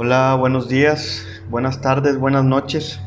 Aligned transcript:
Hola, 0.00 0.36
buenos 0.38 0.68
días, 0.68 1.26
buenas 1.50 1.80
tardes, 1.80 2.20
buenas 2.20 2.44
noches. 2.44 3.00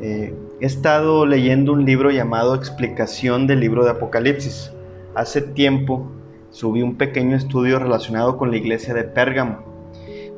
Eh, 0.00 0.34
he 0.62 0.64
estado 0.64 1.26
leyendo 1.26 1.74
un 1.74 1.84
libro 1.84 2.10
llamado 2.10 2.54
Explicación 2.54 3.46
del 3.46 3.60
libro 3.60 3.84
de 3.84 3.90
Apocalipsis. 3.90 4.72
Hace 5.14 5.42
tiempo 5.42 6.10
subí 6.48 6.80
un 6.80 6.96
pequeño 6.96 7.36
estudio 7.36 7.78
relacionado 7.78 8.38
con 8.38 8.50
la 8.50 8.56
iglesia 8.56 8.94
de 8.94 9.04
Pérgamo 9.04 9.58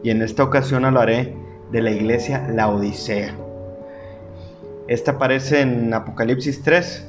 y 0.03 0.11
en 0.11 0.21
esta 0.21 0.43
ocasión 0.43 0.85
hablaré 0.85 1.37
de 1.71 1.81
la 1.81 1.93
iglesia 1.93 2.49
La 2.53 2.69
Odisea. 2.69 3.37
Esta 4.89 5.13
aparece 5.13 5.61
en 5.61 5.95
Apocalipsis 5.95 6.61
3 6.65 7.09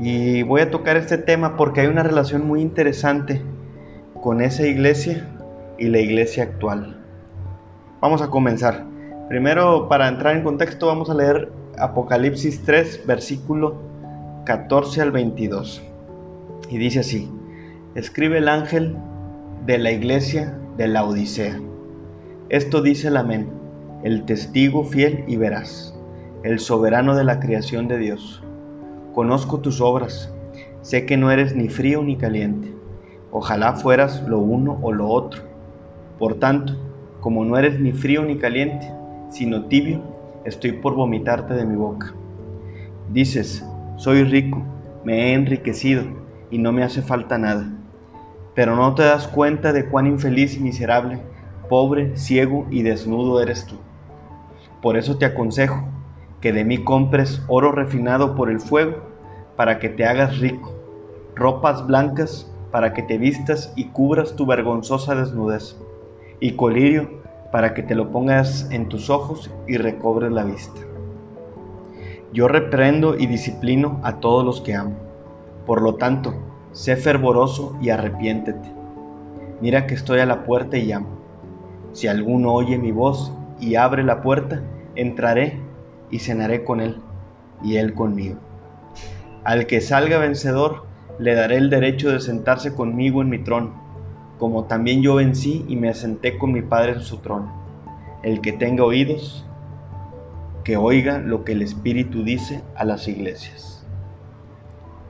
y 0.00 0.44
voy 0.44 0.62
a 0.62 0.70
tocar 0.70 0.96
este 0.96 1.18
tema 1.18 1.58
porque 1.58 1.82
hay 1.82 1.88
una 1.88 2.04
relación 2.04 2.46
muy 2.46 2.62
interesante 2.62 3.42
con 4.22 4.40
esa 4.40 4.66
iglesia 4.66 5.28
y 5.76 5.88
la 5.88 5.98
iglesia 5.98 6.44
actual. 6.44 7.01
Vamos 8.02 8.20
a 8.20 8.30
comenzar. 8.30 8.84
Primero, 9.28 9.88
para 9.88 10.08
entrar 10.08 10.34
en 10.34 10.42
contexto, 10.42 10.88
vamos 10.88 11.08
a 11.08 11.14
leer 11.14 11.52
Apocalipsis 11.78 12.64
3, 12.64 13.06
versículo 13.06 13.76
14 14.44 15.02
al 15.02 15.12
22. 15.12 15.80
Y 16.68 16.78
dice 16.78 16.98
así, 16.98 17.30
escribe 17.94 18.38
el 18.38 18.48
ángel 18.48 18.96
de 19.66 19.78
la 19.78 19.92
iglesia 19.92 20.58
de 20.76 20.88
la 20.88 21.04
Odisea. 21.04 21.60
Esto 22.48 22.82
dice 22.82 23.06
el 23.06 23.16
amén, 23.16 23.50
el 24.02 24.24
testigo 24.24 24.82
fiel 24.82 25.22
y 25.28 25.36
veraz, 25.36 25.94
el 26.42 26.58
soberano 26.58 27.14
de 27.14 27.22
la 27.22 27.38
creación 27.38 27.86
de 27.86 27.98
Dios. 27.98 28.42
Conozco 29.14 29.60
tus 29.60 29.80
obras, 29.80 30.34
sé 30.80 31.06
que 31.06 31.16
no 31.16 31.30
eres 31.30 31.54
ni 31.54 31.68
frío 31.68 32.02
ni 32.02 32.16
caliente. 32.16 32.74
Ojalá 33.30 33.74
fueras 33.74 34.24
lo 34.26 34.40
uno 34.40 34.80
o 34.82 34.90
lo 34.90 35.08
otro. 35.08 35.42
Por 36.18 36.34
tanto, 36.40 36.74
como 37.22 37.44
no 37.44 37.56
eres 37.56 37.78
ni 37.78 37.92
frío 37.92 38.24
ni 38.24 38.36
caliente, 38.36 38.92
sino 39.30 39.66
tibio, 39.66 40.02
estoy 40.44 40.72
por 40.72 40.94
vomitarte 40.96 41.54
de 41.54 41.64
mi 41.64 41.76
boca. 41.76 42.12
Dices, 43.10 43.64
soy 43.96 44.24
rico, 44.24 44.60
me 45.04 45.30
he 45.30 45.34
enriquecido 45.34 46.02
y 46.50 46.58
no 46.58 46.72
me 46.72 46.82
hace 46.82 47.00
falta 47.00 47.38
nada. 47.38 47.64
Pero 48.56 48.74
no 48.74 48.96
te 48.96 49.04
das 49.04 49.28
cuenta 49.28 49.72
de 49.72 49.86
cuán 49.86 50.08
infeliz 50.08 50.56
y 50.56 50.60
miserable, 50.60 51.20
pobre, 51.68 52.16
ciego 52.16 52.66
y 52.70 52.82
desnudo 52.82 53.40
eres 53.40 53.66
tú. 53.66 53.76
Por 54.82 54.96
eso 54.96 55.16
te 55.16 55.24
aconsejo 55.24 55.84
que 56.40 56.52
de 56.52 56.64
mí 56.64 56.78
compres 56.78 57.40
oro 57.46 57.70
refinado 57.70 58.34
por 58.34 58.50
el 58.50 58.58
fuego, 58.58 58.96
para 59.54 59.78
que 59.78 59.88
te 59.88 60.04
hagas 60.04 60.40
rico, 60.40 60.74
ropas 61.36 61.86
blancas 61.86 62.52
para 62.72 62.94
que 62.94 63.02
te 63.02 63.16
vistas 63.16 63.72
y 63.76 63.84
cubras 63.90 64.34
tu 64.34 64.44
vergonzosa 64.44 65.14
desnudez 65.14 65.76
y 66.42 66.54
colirio 66.54 67.08
para 67.52 67.72
que 67.72 67.84
te 67.84 67.94
lo 67.94 68.10
pongas 68.10 68.68
en 68.72 68.88
tus 68.88 69.10
ojos 69.10 69.48
y 69.68 69.76
recobres 69.76 70.32
la 70.32 70.42
vista. 70.42 70.80
Yo 72.32 72.48
reprendo 72.48 73.16
y 73.16 73.26
disciplino 73.26 74.00
a 74.02 74.18
todos 74.18 74.44
los 74.44 74.60
que 74.60 74.74
amo. 74.74 74.96
Por 75.66 75.82
lo 75.82 75.94
tanto, 75.94 76.34
sé 76.72 76.96
fervoroso 76.96 77.78
y 77.80 77.90
arrepiéntete. 77.90 78.72
Mira 79.60 79.86
que 79.86 79.94
estoy 79.94 80.18
a 80.18 80.26
la 80.26 80.42
puerta 80.42 80.76
y 80.76 80.86
llamo. 80.86 81.10
Si 81.92 82.08
alguno 82.08 82.52
oye 82.52 82.76
mi 82.76 82.90
voz 82.90 83.32
y 83.60 83.76
abre 83.76 84.02
la 84.02 84.20
puerta, 84.20 84.62
entraré 84.96 85.60
y 86.10 86.18
cenaré 86.18 86.64
con 86.64 86.80
él 86.80 86.96
y 87.62 87.76
él 87.76 87.94
conmigo. 87.94 88.38
Al 89.44 89.66
que 89.66 89.80
salga 89.80 90.18
vencedor, 90.18 90.86
le 91.20 91.36
daré 91.36 91.58
el 91.58 91.70
derecho 91.70 92.10
de 92.10 92.18
sentarse 92.18 92.74
conmigo 92.74 93.22
en 93.22 93.28
mi 93.28 93.38
trono 93.38 93.81
como 94.38 94.64
también 94.64 95.02
yo 95.02 95.16
vencí 95.16 95.64
y 95.68 95.76
me 95.76 95.94
senté 95.94 96.38
con 96.38 96.52
mi 96.52 96.62
Padre 96.62 96.92
en 96.92 97.00
su 97.00 97.18
trono. 97.18 97.52
El 98.22 98.40
que 98.40 98.52
tenga 98.52 98.84
oídos, 98.84 99.44
que 100.64 100.76
oiga 100.76 101.18
lo 101.18 101.44
que 101.44 101.52
el 101.52 101.62
Espíritu 101.62 102.24
dice 102.24 102.62
a 102.76 102.84
las 102.84 103.08
iglesias. 103.08 103.84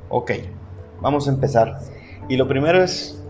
Ok, 0.08 0.32
vamos 1.00 1.28
a 1.28 1.32
empezar. 1.32 1.78
Y 2.28 2.36
lo 2.36 2.48
primero 2.48 2.82
es, 2.82 3.22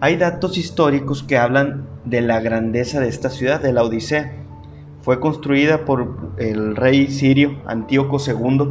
hay 0.00 0.16
datos 0.16 0.58
históricos 0.58 1.22
que 1.22 1.38
hablan 1.38 1.86
de 2.04 2.20
la 2.20 2.40
grandeza 2.40 3.00
de 3.00 3.08
esta 3.08 3.30
ciudad, 3.30 3.60
de 3.60 3.72
la 3.72 3.82
Odisea. 3.82 4.32
Fue 5.00 5.20
construida 5.20 5.84
por 5.84 6.32
el 6.38 6.76
rey 6.76 7.08
sirio 7.08 7.60
Antíoco 7.66 8.18
II. 8.18 8.70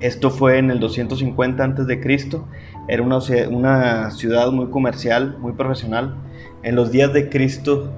Esto 0.00 0.30
fue 0.30 0.58
en 0.58 0.70
el 0.70 0.78
250 0.78 1.64
a.C. 1.64 2.00
Era 2.88 3.02
una, 3.02 3.18
una 3.50 4.10
ciudad 4.10 4.50
muy 4.50 4.68
comercial, 4.68 5.36
muy 5.38 5.52
profesional. 5.52 6.16
En 6.62 6.76
los 6.76 6.90
días 6.90 7.12
de 7.12 7.30
Cristo 7.30 7.90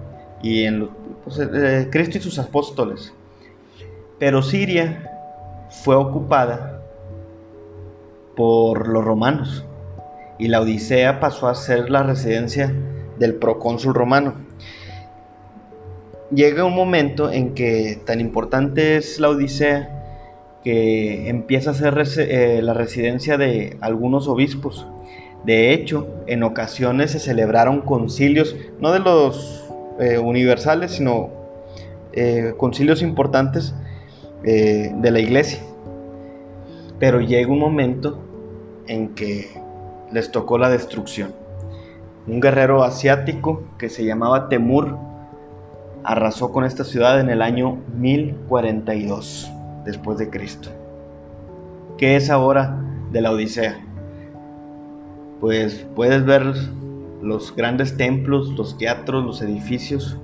y 0.42 0.64
en 0.64 0.88
pues, 1.24 1.38
eh, 1.38 1.48
eh, 1.52 1.88
Cristo 1.90 2.18
y 2.18 2.20
sus 2.20 2.38
apóstoles. 2.38 3.12
Pero 4.18 4.42
Siria 4.42 5.10
fue 5.82 5.96
ocupada 5.96 6.82
por 8.36 8.88
los 8.88 9.04
romanos 9.04 9.64
y 10.38 10.48
la 10.48 10.60
Odisea 10.60 11.18
pasó 11.18 11.48
a 11.48 11.54
ser 11.54 11.90
la 11.90 12.04
residencia 12.04 12.72
del 13.18 13.34
procónsul 13.34 13.94
romano. 13.94 14.34
Llega 16.30 16.64
un 16.64 16.74
momento 16.74 17.32
en 17.32 17.54
que 17.54 18.00
tan 18.04 18.20
importante 18.20 18.96
es 18.96 19.18
la 19.18 19.30
Odisea 19.30 19.97
que 20.62 21.28
empieza 21.28 21.70
a 21.70 21.74
ser 21.74 22.02
eh, 22.18 22.60
la 22.62 22.74
residencia 22.74 23.36
de 23.36 23.76
algunos 23.80 24.28
obispos. 24.28 24.86
De 25.44 25.72
hecho, 25.72 26.08
en 26.26 26.42
ocasiones 26.42 27.12
se 27.12 27.20
celebraron 27.20 27.80
concilios, 27.80 28.56
no 28.80 28.92
de 28.92 28.98
los 28.98 29.64
eh, 30.00 30.18
universales, 30.18 30.92
sino 30.92 31.30
eh, 32.12 32.54
concilios 32.56 33.02
importantes 33.02 33.74
de 34.42 35.10
la 35.10 35.18
iglesia. 35.18 35.58
Pero 37.00 37.20
llega 37.20 37.50
un 37.50 37.58
momento 37.58 38.20
en 38.86 39.08
que 39.08 39.48
les 40.12 40.30
tocó 40.30 40.58
la 40.58 40.70
destrucción. 40.70 41.34
Un 42.28 42.40
guerrero 42.40 42.84
asiático 42.84 43.64
que 43.78 43.88
se 43.88 44.04
llamaba 44.04 44.48
Temur 44.48 44.96
arrasó 46.04 46.52
con 46.52 46.64
esta 46.64 46.84
ciudad 46.84 47.18
en 47.20 47.30
el 47.30 47.42
año 47.42 47.78
1042 47.98 49.57
después 49.88 50.18
de 50.18 50.28
Cristo. 50.28 50.68
¿Qué 51.96 52.14
es 52.14 52.28
ahora 52.28 52.78
de 53.10 53.22
la 53.22 53.32
Odisea? 53.32 53.80
Pues 55.40 55.86
puedes 55.96 56.26
ver 56.26 56.42
los 57.22 57.56
grandes 57.56 57.96
templos, 57.96 58.50
los 58.50 58.76
teatros, 58.76 59.24
los 59.24 59.40
edificios, 59.40 60.18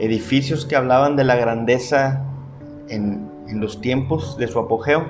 edificios 0.00 0.66
que 0.66 0.74
hablaban 0.74 1.14
de 1.14 1.22
la 1.22 1.36
grandeza 1.36 2.24
en, 2.88 3.30
los 3.52 3.80
tiempos 3.80 4.36
de 4.36 4.48
su 4.48 4.58
apogeo, 4.58 5.06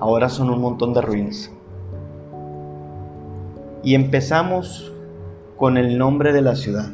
ahora 0.00 0.28
son 0.28 0.50
un 0.50 0.60
montón 0.60 0.92
de 0.92 1.00
ruinas. 1.00 1.52
Y 3.84 3.94
empezamos 3.94 4.92
con 5.56 5.76
el 5.76 5.96
nombre 5.96 6.32
de 6.32 6.42
la 6.42 6.56
ciudad. 6.56 6.90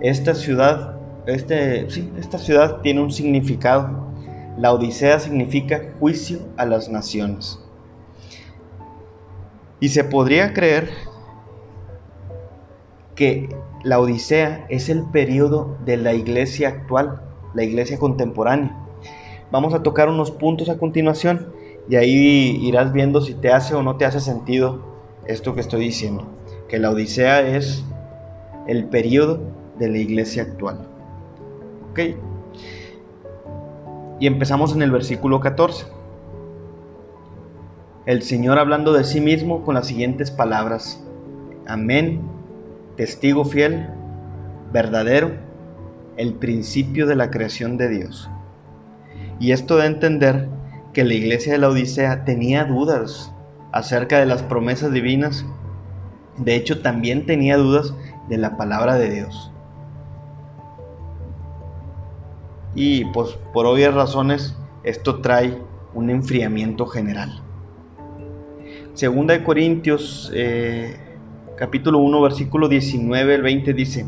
Esta 0.00 0.34
ciudad, 0.34 0.96
este, 1.26 1.88
sí, 1.88 2.10
esta 2.18 2.38
ciudad 2.38 2.80
tiene 2.80 3.00
un 3.00 3.12
significado 3.12 4.04
la 4.56 4.72
Odisea 4.72 5.18
significa 5.18 5.94
juicio 5.98 6.38
a 6.56 6.64
las 6.64 6.88
naciones. 6.88 7.58
Y 9.80 9.88
se 9.88 10.04
podría 10.04 10.52
creer 10.52 10.90
que 13.14 13.48
la 13.82 14.00
Odisea 14.00 14.66
es 14.68 14.88
el 14.88 15.04
periodo 15.04 15.76
de 15.84 15.96
la 15.96 16.14
iglesia 16.14 16.68
actual, 16.68 17.20
la 17.54 17.64
iglesia 17.64 17.98
contemporánea. 17.98 18.76
Vamos 19.50 19.74
a 19.74 19.82
tocar 19.82 20.08
unos 20.08 20.30
puntos 20.30 20.68
a 20.68 20.78
continuación 20.78 21.52
y 21.88 21.96
ahí 21.96 22.58
irás 22.62 22.92
viendo 22.92 23.20
si 23.20 23.34
te 23.34 23.52
hace 23.52 23.74
o 23.74 23.82
no 23.82 23.96
te 23.96 24.04
hace 24.04 24.20
sentido 24.20 24.94
esto 25.26 25.54
que 25.54 25.60
estoy 25.60 25.80
diciendo, 25.80 26.26
que 26.68 26.78
la 26.78 26.90
Odisea 26.90 27.40
es 27.40 27.84
el 28.66 28.86
periodo 28.86 29.40
de 29.78 29.88
la 29.88 29.98
iglesia 29.98 30.44
actual. 30.44 30.86
¿Ok? 31.90 32.00
Y 34.20 34.26
empezamos 34.26 34.74
en 34.74 34.82
el 34.82 34.90
versículo 34.90 35.40
14. 35.40 35.86
El 38.06 38.22
Señor 38.22 38.58
hablando 38.58 38.92
de 38.92 39.04
sí 39.04 39.20
mismo 39.20 39.64
con 39.64 39.74
las 39.74 39.86
siguientes 39.86 40.30
palabras. 40.30 41.02
Amén, 41.66 42.20
testigo 42.96 43.44
fiel, 43.44 43.88
verdadero, 44.72 45.32
el 46.16 46.34
principio 46.34 47.06
de 47.06 47.16
la 47.16 47.30
creación 47.30 47.76
de 47.76 47.88
Dios. 47.88 48.30
Y 49.40 49.52
esto 49.52 49.78
a 49.78 49.86
entender 49.86 50.48
que 50.92 51.04
la 51.04 51.14
iglesia 51.14 51.52
de 51.52 51.58
la 51.58 51.68
Odisea 51.68 52.24
tenía 52.24 52.64
dudas 52.64 53.32
acerca 53.72 54.20
de 54.20 54.26
las 54.26 54.42
promesas 54.42 54.92
divinas. 54.92 55.44
De 56.36 56.54
hecho, 56.54 56.82
también 56.82 57.26
tenía 57.26 57.56
dudas 57.56 57.94
de 58.28 58.38
la 58.38 58.56
palabra 58.56 58.96
de 58.96 59.10
Dios. 59.10 59.53
Y 62.74 63.04
pues 63.06 63.38
por 63.52 63.66
obvias 63.66 63.94
razones 63.94 64.56
esto 64.82 65.20
trae 65.20 65.58
un 65.94 66.10
enfriamiento 66.10 66.86
general. 66.86 67.40
Segunda 68.94 69.34
de 69.34 69.44
Corintios 69.44 70.30
eh, 70.34 70.96
capítulo 71.56 71.98
1 71.98 72.20
versículo 72.20 72.68
19 72.68 73.34
al 73.34 73.42
20 73.42 73.72
dice, 73.74 74.06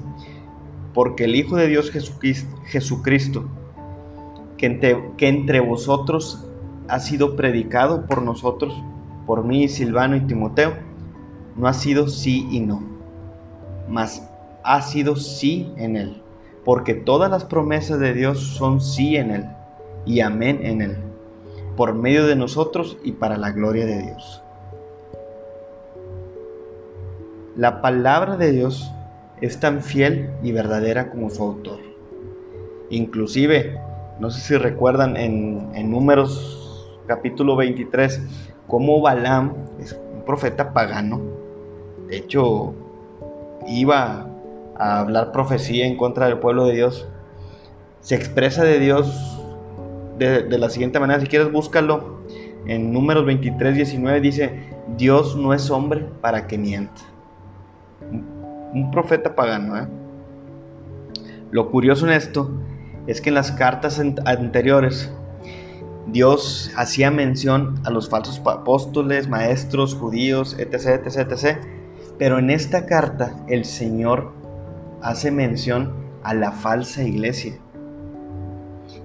porque 0.95 1.25
el 1.25 1.37
Hijo 1.37 1.57
de 1.57 1.69
Dios 1.69 1.91
Jesucristo, 1.91 3.49
que 4.57 4.67
entre, 4.67 5.03
que 5.17 5.29
entre 5.29 5.61
vosotros 5.61 6.47
ha 6.89 7.01
sido 7.01 7.37
predicado 7.37 8.07
por 8.07 8.23
nosotros, 8.23 8.75
por 9.27 9.45
mí, 9.45 9.69
Silvano 9.69 10.17
y 10.17 10.21
Timoteo, 10.21 10.75
no 11.57 11.67
ha 11.67 11.75
sido 11.75 12.09
sí 12.09 12.47
y 12.51 12.61
no, 12.61 12.83
mas 13.89 14.29
ha 14.65 14.83
sido 14.83 15.17
sí 15.17 15.73
en 15.77 15.97
él, 15.97 16.23
porque 16.67 16.95
todas 16.95 17.31
las 17.31 17.45
promesas 17.45 18.01
de 18.01 18.13
Dios 18.13 18.41
son 18.41 18.81
sí 18.81 19.17
en 19.17 19.31
él 19.31 19.45
y 20.05 20.19
amén 20.19 20.59
en 20.65 20.83
él, 20.83 20.97
por 21.77 21.95
medio 21.95 22.27
de 22.27 22.35
nosotros 22.35 22.99
y 23.05 23.13
para 23.13 23.37
la 23.37 23.53
gloria 23.53 23.87
de 23.87 24.03
Dios. 24.03 24.43
La 27.55 27.81
palabra 27.81 28.37
de 28.37 28.51
Dios 28.51 28.91
es 29.41 29.61
tan 29.61 29.81
fiel 29.81 30.31
y 30.43 30.51
verdadera 30.51 31.09
como 31.09 31.31
su 31.31 31.45
autor. 31.45 31.79
Inclusive, 32.91 33.81
no 34.19 34.33
sé 34.33 34.41
si 34.41 34.57
recuerdan 34.57 35.17
en, 35.17 35.89
números 35.89 36.99
capítulo 37.07 37.55
23, 37.55 38.23
cómo 38.67 39.01
Balaam 39.01 39.55
es 39.79 39.97
un 40.15 40.25
profeta 40.25 40.73
pagano. 40.73 41.21
De 42.09 42.17
hecho, 42.17 42.75
iba 43.69 44.27
a 44.79 45.01
hablar 45.01 45.33
profecía 45.33 45.87
en 45.87 45.97
contra 45.97 46.27
del 46.27 46.39
pueblo 46.39 46.67
de 46.67 46.75
Dios. 46.75 47.07
Se 48.01 48.15
expresa 48.15 48.65
de 48.65 48.79
Dios 48.79 49.41
de, 50.19 50.43
de 50.43 50.59
la 50.59 50.71
siguiente 50.71 51.01
manera, 51.01 51.21
si 51.21 51.27
quieres 51.27 51.51
búscalo. 51.51 52.17
En 52.67 52.93
números 52.93 53.25
23, 53.27 53.77
19 53.77 54.21
dice, 54.21 54.71
Dios 54.97 55.37
no 55.37 55.55
es 55.55 55.71
hombre 55.71 56.07
para 56.21 56.47
que 56.49 56.59
mienta 56.59 57.03
un 58.77 58.91
profeta 58.91 59.35
pagano. 59.35 59.77
¿eh? 59.77 59.87
Lo 61.51 61.71
curioso 61.71 62.07
en 62.07 62.13
esto 62.13 62.51
es 63.07 63.21
que 63.21 63.31
en 63.31 63.35
las 63.35 63.53
cartas 63.53 63.99
anteriores 63.99 65.11
Dios 66.07 66.71
hacía 66.77 67.11
mención 67.11 67.81
a 67.85 67.91
los 67.91 68.09
falsos 68.09 68.41
apóstoles, 68.45 69.29
maestros, 69.29 69.95
judíos, 69.95 70.57
etc, 70.59 71.07
etc, 71.07 71.33
etc. 71.33 71.59
Pero 72.19 72.39
en 72.39 72.51
esta 72.51 72.87
carta 72.87 73.45
el 73.49 73.65
Señor 73.65 74.33
hace 75.07 75.31
mención 75.31 75.93
a 76.25 76.35
la 76.35 76.51
falsa 76.51 77.05
iglesia. 77.05 77.55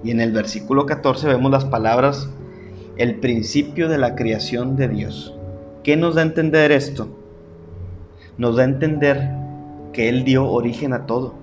Y 0.02 0.10
en 0.10 0.20
el 0.20 0.32
versículo 0.32 0.84
14 0.84 1.28
vemos 1.28 1.52
las 1.52 1.64
palabras, 1.64 2.28
el 2.96 3.20
principio 3.20 3.88
de 3.88 3.98
la 3.98 4.16
creación 4.16 4.74
de 4.74 4.88
Dios. 4.88 5.38
¿Qué 5.84 5.96
nos 5.96 6.16
da 6.16 6.22
a 6.22 6.24
entender 6.24 6.72
esto? 6.72 7.08
Nos 8.36 8.56
da 8.56 8.62
a 8.62 8.66
entender 8.66 9.30
que 9.92 10.08
Él 10.08 10.24
dio 10.24 10.48
origen 10.48 10.92
a 10.92 11.06
todo. 11.06 11.34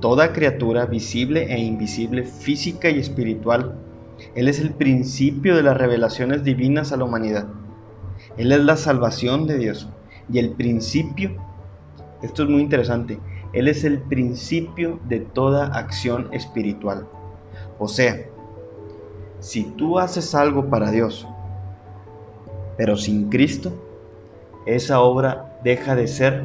Toda 0.00 0.34
criatura, 0.34 0.84
visible 0.84 1.50
e 1.50 1.58
invisible, 1.58 2.24
física 2.24 2.90
y 2.90 2.98
espiritual, 2.98 3.76
Él 4.34 4.48
es 4.48 4.60
el 4.60 4.72
principio 4.72 5.56
de 5.56 5.62
las 5.62 5.78
revelaciones 5.78 6.44
divinas 6.44 6.92
a 6.92 6.98
la 6.98 7.04
humanidad. 7.04 7.46
Él 8.36 8.52
es 8.52 8.60
la 8.60 8.76
salvación 8.76 9.46
de 9.46 9.56
Dios. 9.56 9.88
Y 10.30 10.38
el 10.38 10.50
principio, 10.50 11.36
esto 12.22 12.42
es 12.42 12.48
muy 12.50 12.60
interesante, 12.60 13.18
Él 13.54 13.68
es 13.68 13.84
el 13.84 14.00
principio 14.00 14.98
de 15.08 15.20
toda 15.20 15.66
acción 15.66 16.28
espiritual. 16.32 17.06
O 17.78 17.86
sea, 17.86 18.26
si 19.38 19.62
tú 19.62 19.98
haces 19.98 20.34
algo 20.34 20.68
para 20.68 20.90
Dios, 20.90 21.26
pero 22.76 22.96
sin 22.96 23.30
Cristo, 23.30 23.72
esa 24.66 25.00
obra 25.00 25.58
deja 25.62 25.94
de 25.94 26.08
ser 26.08 26.44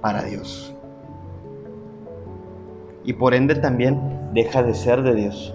para 0.00 0.24
Dios. 0.24 0.74
Y 3.04 3.12
por 3.12 3.34
ende 3.34 3.54
también 3.54 4.30
deja 4.32 4.62
de 4.62 4.74
ser 4.74 5.02
de 5.02 5.14
Dios. 5.14 5.54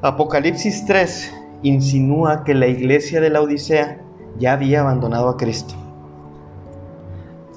Apocalipsis 0.00 0.86
3 0.86 1.34
insinúa 1.62 2.44
que 2.44 2.54
la 2.54 2.68
iglesia 2.68 3.20
de 3.20 3.28
la 3.28 3.42
Odisea 3.42 4.00
ya 4.38 4.54
había 4.54 4.80
abandonado 4.80 5.28
a 5.28 5.36
Cristo. 5.36 5.74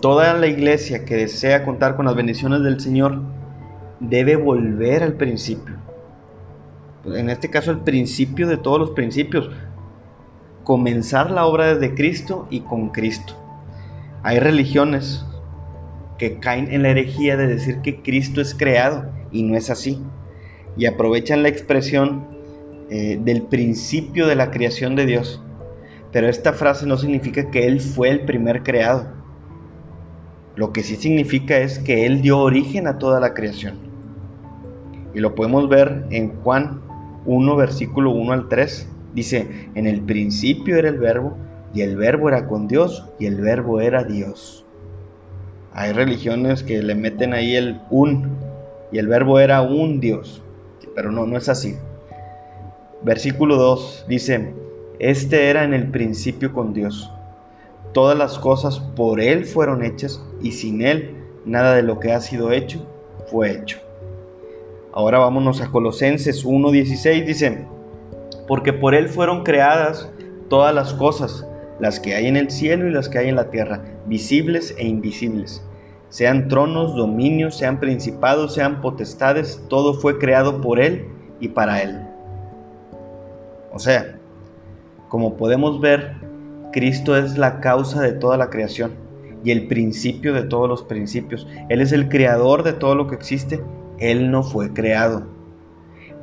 Toda 0.04 0.34
la 0.34 0.48
iglesia 0.48 1.06
que 1.06 1.16
desea 1.16 1.64
contar 1.64 1.96
con 1.96 2.06
las 2.06 2.16
bendiciones 2.16 2.62
del 2.62 2.82
Señor 2.82 3.22
debe 4.02 4.36
volver 4.36 5.02
al 5.02 5.14
principio. 5.14 5.76
En 7.06 7.30
este 7.30 7.50
caso, 7.50 7.72
el 7.72 7.80
principio 7.80 8.50
de 8.50 8.58
todos 8.58 8.78
los 8.80 8.90
principios. 8.90 9.50
Comenzar 10.66 11.32
la 11.32 11.46
obra 11.46 11.74
desde 11.74 11.96
Cristo 11.96 12.50
y 12.50 12.60
con 12.60 12.90
Cristo. 12.90 13.34
Hay 14.24 14.40
religiones 14.40 15.26
que 16.18 16.38
caen 16.38 16.70
en 16.74 16.84
la 16.84 16.90
herejía 16.90 17.38
de 17.38 17.48
decir 17.48 17.80
que 17.80 18.02
Cristo 18.02 18.42
es 18.42 18.54
creado 18.54 19.10
y 19.32 19.44
no 19.44 19.56
es 19.56 19.70
así. 19.70 20.02
Y 20.76 20.86
aprovechan 20.86 21.44
la 21.44 21.48
expresión 21.48 22.28
eh, 22.90 23.18
del 23.24 23.44
principio 23.44 24.28
de 24.28 24.36
la 24.36 24.52
creación 24.52 24.98
de 24.98 25.06
Dios. 25.06 25.42
Pero 26.12 26.28
esta 26.28 26.52
frase 26.52 26.86
no 26.86 26.98
significa 26.98 27.50
que 27.50 27.68
Él 27.68 27.80
fue 27.80 28.10
el 28.10 28.26
primer 28.26 28.64
creado. 28.64 29.23
Lo 30.56 30.72
que 30.72 30.84
sí 30.84 30.96
significa 30.96 31.58
es 31.58 31.80
que 31.80 32.06
Él 32.06 32.22
dio 32.22 32.40
origen 32.40 32.88
a 32.88 33.00
toda 33.00 33.20
la 33.20 33.34
creación. 33.34 33.76
Y 35.16 35.20
lo 35.20 35.36
podemos 35.36 35.68
ver 35.70 36.06
en 36.12 36.30
Juan 36.42 36.82
1, 37.26 37.56
versículo 37.56 38.12
1 38.12 38.34
al 38.34 38.50
3. 38.50 38.88
Dice, 39.16 39.70
en 39.76 39.88
el 39.88 40.02
principio 40.02 40.78
era 40.78 40.90
el 40.90 40.98
verbo 40.98 41.38
y 41.74 41.82
el 41.82 41.96
verbo 41.96 42.30
era 42.30 42.48
con 42.48 42.68
Dios 42.68 43.10
y 43.20 43.26
el 43.26 43.42
verbo 43.42 43.82
era 43.82 44.04
Dios. 44.04 44.66
Hay 45.74 45.92
religiones 45.92 46.62
que 46.62 46.84
le 46.84 46.94
meten 46.94 47.34
ahí 47.34 47.56
el 47.56 47.82
un 47.90 48.30
y 48.92 49.00
el 49.00 49.08
verbo 49.08 49.40
era 49.40 49.62
un 49.64 50.00
Dios, 50.00 50.44
pero 50.96 51.12
no, 51.12 51.26
no 51.26 51.36
es 51.36 51.50
así. 51.50 51.76
Versículo 53.04 53.56
2 53.56 54.06
dice, 54.08 54.54
este 55.00 55.50
era 55.50 55.64
en 55.64 55.74
el 55.74 55.90
principio 55.90 56.54
con 56.54 56.74
Dios. 56.74 57.12
Todas 57.94 58.18
las 58.18 58.40
cosas 58.40 58.80
por 58.80 59.22
Él 59.22 59.46
fueron 59.46 59.84
hechas 59.84 60.24
y 60.42 60.52
sin 60.52 60.82
Él 60.82 61.16
nada 61.46 61.76
de 61.76 61.84
lo 61.84 62.00
que 62.00 62.12
ha 62.12 62.20
sido 62.22 62.52
hecho 62.52 62.86
fue 63.28 63.52
hecho. 63.52 63.80
Ahora 64.92 65.20
vámonos 65.20 65.62
a 65.62 65.72
Colosenses 65.72 66.46
1.16, 66.46 67.26
dice, 67.26 67.66
porque 68.48 68.74
por 68.74 68.96
Él 68.96 69.10
fueron 69.10 69.44
creadas 69.44 70.12
todas 70.50 70.74
las 70.74 70.94
cosas 70.94 71.48
las 71.80 72.00
que 72.00 72.16
hay 72.16 72.28
en 72.28 72.38
el 72.38 72.50
cielo 72.52 72.88
y 72.88 72.92
las 72.92 73.10
que 73.10 73.20
hay 73.20 73.30
en 73.30 73.36
la 73.36 73.50
tierra, 73.50 73.82
visibles 74.06 74.76
e 74.78 74.88
invisibles. 74.88 75.64
Sean 76.10 76.48
tronos, 76.48 76.96
dominios, 76.96 77.58
sean 77.58 77.80
principados, 77.80 78.54
sean 78.54 78.82
potestades, 78.82 79.64
todo 79.68 79.96
fue 79.96 80.20
creado 80.20 80.62
por 80.62 80.80
Él 80.80 81.08
y 81.40 81.48
para 81.48 81.82
Él. 81.82 82.00
O 83.72 83.80
sea, 83.80 84.20
como 85.10 85.36
podemos 85.36 85.82
ver, 85.82 86.16
Cristo 86.74 87.16
es 87.16 87.38
la 87.38 87.62
causa 87.62 88.02
de 88.02 88.12
toda 88.12 88.36
la 88.36 88.50
creación 88.50 88.92
y 89.44 89.52
el 89.52 89.68
principio 89.68 90.34
de 90.34 90.44
todos 90.44 90.68
los 90.68 90.84
principios. 90.84 91.48
Él 91.70 91.80
es 91.80 91.92
el 91.92 92.10
creador 92.10 92.64
de 92.64 92.74
todo 92.74 92.96
lo 92.96 93.08
que 93.08 93.16
existe. 93.16 93.62
Él 94.00 94.32
no 94.32 94.44
fue 94.44 94.74
creado. 94.74 95.28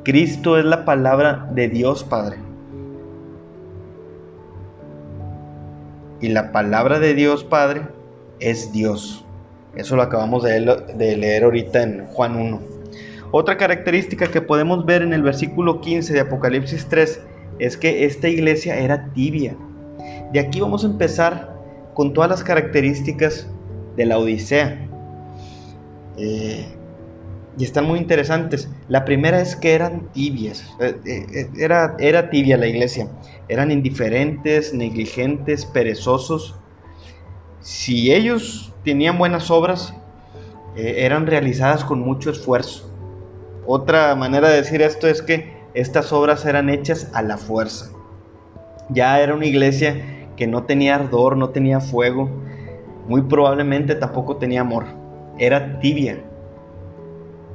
Cristo 0.03 0.57
es 0.57 0.65
la 0.65 0.85
palabra 0.85 1.49
de 1.53 1.69
Dios 1.69 2.03
Padre. 2.03 2.37
Y 6.19 6.29
la 6.29 6.51
palabra 6.51 6.99
de 6.99 7.13
Dios 7.13 7.43
Padre 7.43 7.83
es 8.39 8.71
Dios. 8.71 9.25
Eso 9.75 9.95
lo 9.95 10.01
acabamos 10.01 10.43
de 10.43 11.15
leer 11.17 11.43
ahorita 11.45 11.81
en 11.81 12.05
Juan 12.07 12.35
1. 12.35 12.59
Otra 13.31 13.55
característica 13.55 14.27
que 14.27 14.41
podemos 14.41 14.85
ver 14.85 15.01
en 15.01 15.13
el 15.13 15.23
versículo 15.23 15.79
15 15.79 16.13
de 16.13 16.19
Apocalipsis 16.19 16.87
3 16.89 17.21
es 17.59 17.77
que 17.77 18.03
esta 18.03 18.27
iglesia 18.27 18.77
era 18.77 19.13
tibia. 19.13 19.55
De 20.31 20.39
aquí 20.39 20.59
vamos 20.59 20.83
a 20.83 20.87
empezar 20.87 21.51
con 21.93 22.13
todas 22.13 22.29
las 22.29 22.43
características 22.43 23.47
de 23.95 24.05
la 24.05 24.17
Odisea. 24.17 24.87
Eh, 26.17 26.65
y 27.57 27.63
están 27.63 27.85
muy 27.85 27.99
interesantes. 27.99 28.69
La 28.87 29.03
primera 29.03 29.41
es 29.41 29.55
que 29.55 29.73
eran 29.73 30.07
tibias, 30.13 30.65
eh, 30.79 30.95
eh, 31.05 31.49
era, 31.57 31.95
era 31.99 32.29
tibia 32.29 32.55
la 32.55 32.67
iglesia, 32.67 33.09
eran 33.49 33.71
indiferentes, 33.71 34.73
negligentes, 34.73 35.65
perezosos. 35.65 36.55
Si 37.59 38.13
ellos 38.13 38.73
tenían 38.83 39.17
buenas 39.17 39.51
obras, 39.51 39.93
eran 40.75 41.27
realizadas 41.27 41.83
con 41.83 41.99
mucho 41.99 42.31
esfuerzo. 42.31 42.89
Otra 43.67 44.15
manera 44.15 44.49
de 44.49 44.55
decir 44.55 44.81
esto 44.81 45.07
es 45.07 45.21
que 45.21 45.53
estas 45.73 46.13
obras 46.13 46.45
eran 46.45 46.69
hechas 46.69 47.09
a 47.13 47.21
la 47.21 47.37
fuerza. 47.37 47.91
Ya 48.93 49.19
era 49.19 49.33
una 49.33 49.45
iglesia 49.45 49.95
que 50.35 50.47
no 50.47 50.63
tenía 50.63 50.95
ardor, 50.95 51.37
no 51.37 51.49
tenía 51.49 51.79
fuego, 51.79 52.29
muy 53.07 53.21
probablemente 53.23 53.95
tampoco 53.95 54.37
tenía 54.37 54.61
amor. 54.61 54.85
Era 55.37 55.79
tibia, 55.79 56.23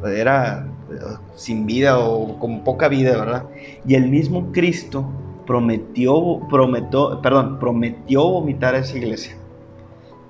era 0.04 0.66
eh, 0.90 0.94
sin 1.34 1.66
vida 1.66 1.98
o 1.98 2.38
con 2.38 2.64
poca 2.64 2.88
vida, 2.88 3.16
¿verdad? 3.16 3.44
Y 3.86 3.94
el 3.94 4.08
mismo 4.08 4.52
Cristo 4.52 5.06
prometió, 5.46 6.40
prometió, 6.48 7.20
perdón, 7.22 7.58
prometió 7.58 8.28
vomitar 8.28 8.74
a 8.74 8.78
esa 8.78 8.96
iglesia. 8.96 9.36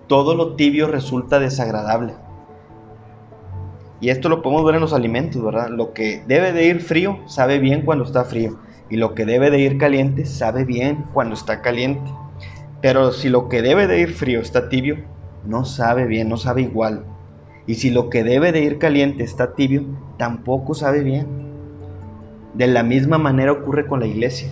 Todo 0.06 0.34
lo 0.34 0.54
tibio 0.54 0.86
resulta 0.86 1.40
desagradable. 1.40 2.14
Y 4.00 4.10
esto 4.10 4.28
lo 4.28 4.42
podemos 4.42 4.64
ver 4.64 4.74
en 4.76 4.82
los 4.82 4.92
alimentos, 4.92 5.42
¿verdad? 5.42 5.70
Lo 5.70 5.92
que 5.92 6.22
debe 6.26 6.52
de 6.52 6.66
ir 6.66 6.80
frío 6.80 7.18
sabe 7.26 7.58
bien 7.58 7.82
cuando 7.82 8.04
está 8.04 8.24
frío. 8.24 8.58
Y 8.88 8.96
lo 8.96 9.14
que 9.14 9.24
debe 9.24 9.50
de 9.50 9.58
ir 9.58 9.78
caliente 9.78 10.24
sabe 10.24 10.64
bien 10.64 11.04
cuando 11.12 11.34
está 11.34 11.60
caliente. 11.60 12.10
Pero 12.80 13.12
si 13.12 13.28
lo 13.28 13.48
que 13.48 13.62
debe 13.62 13.86
de 13.86 14.00
ir 14.00 14.12
frío 14.12 14.40
está 14.40 14.68
tibio, 14.68 14.98
no 15.44 15.64
sabe 15.64 16.06
bien, 16.06 16.28
no 16.28 16.36
sabe 16.36 16.62
igual. 16.62 17.04
Y 17.66 17.74
si 17.76 17.90
lo 17.90 18.10
que 18.10 18.22
debe 18.22 18.52
de 18.52 18.60
ir 18.60 18.78
caliente 18.78 19.24
está 19.24 19.54
tibio, 19.54 19.84
tampoco 20.18 20.74
sabe 20.74 21.02
bien. 21.02 21.26
De 22.54 22.66
la 22.68 22.82
misma 22.82 23.18
manera 23.18 23.52
ocurre 23.52 23.86
con 23.86 24.00
la 24.00 24.06
iglesia. 24.06 24.50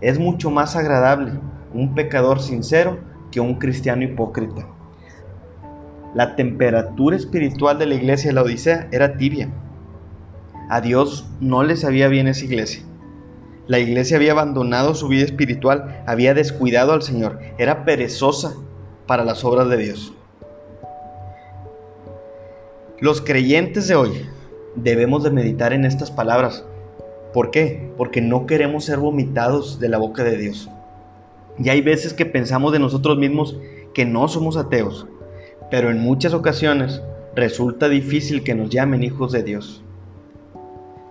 Es 0.00 0.18
mucho 0.18 0.50
más 0.50 0.76
agradable 0.76 1.32
un 1.74 1.94
pecador 1.94 2.40
sincero 2.40 2.98
que 3.30 3.40
un 3.40 3.56
cristiano 3.56 4.02
hipócrita. 4.02 4.66
La 6.14 6.36
temperatura 6.36 7.16
espiritual 7.16 7.78
de 7.78 7.86
la 7.86 7.96
iglesia 7.96 8.30
de 8.30 8.34
la 8.34 8.42
Odisea 8.42 8.88
era 8.92 9.16
tibia. 9.16 9.50
A 10.70 10.80
Dios 10.80 11.28
no 11.40 11.64
le 11.64 11.76
sabía 11.76 12.08
bien 12.08 12.28
esa 12.28 12.44
iglesia. 12.44 12.82
La 13.66 13.78
iglesia 13.78 14.18
había 14.18 14.32
abandonado 14.32 14.94
su 14.94 15.08
vida 15.08 15.24
espiritual, 15.24 16.02
había 16.06 16.34
descuidado 16.34 16.92
al 16.92 17.02
Señor, 17.02 17.38
era 17.56 17.84
perezosa 17.84 18.54
para 19.06 19.24
las 19.24 19.44
obras 19.44 19.68
de 19.68 19.76
Dios. 19.78 20.12
Los 23.00 23.20
creyentes 23.20 23.88
de 23.88 23.94
hoy 23.94 24.10
debemos 24.76 25.24
de 25.24 25.30
meditar 25.30 25.72
en 25.72 25.84
estas 25.84 26.10
palabras. 26.10 26.64
¿Por 27.32 27.50
qué? 27.50 27.90
Porque 27.96 28.20
no 28.20 28.46
queremos 28.46 28.84
ser 28.84 28.98
vomitados 28.98 29.80
de 29.80 29.88
la 29.88 29.98
boca 29.98 30.24
de 30.24 30.36
Dios. 30.36 30.68
Y 31.58 31.68
hay 31.68 31.80
veces 31.80 32.12
que 32.12 32.26
pensamos 32.26 32.72
de 32.72 32.78
nosotros 32.78 33.16
mismos 33.16 33.56
que 33.94 34.04
no 34.04 34.28
somos 34.28 34.56
ateos, 34.56 35.06
pero 35.70 35.90
en 35.90 36.00
muchas 36.00 36.34
ocasiones 36.34 37.00
resulta 37.34 37.88
difícil 37.88 38.42
que 38.42 38.54
nos 38.54 38.70
llamen 38.70 39.02
hijos 39.02 39.32
de 39.32 39.42
Dios. 39.42 39.83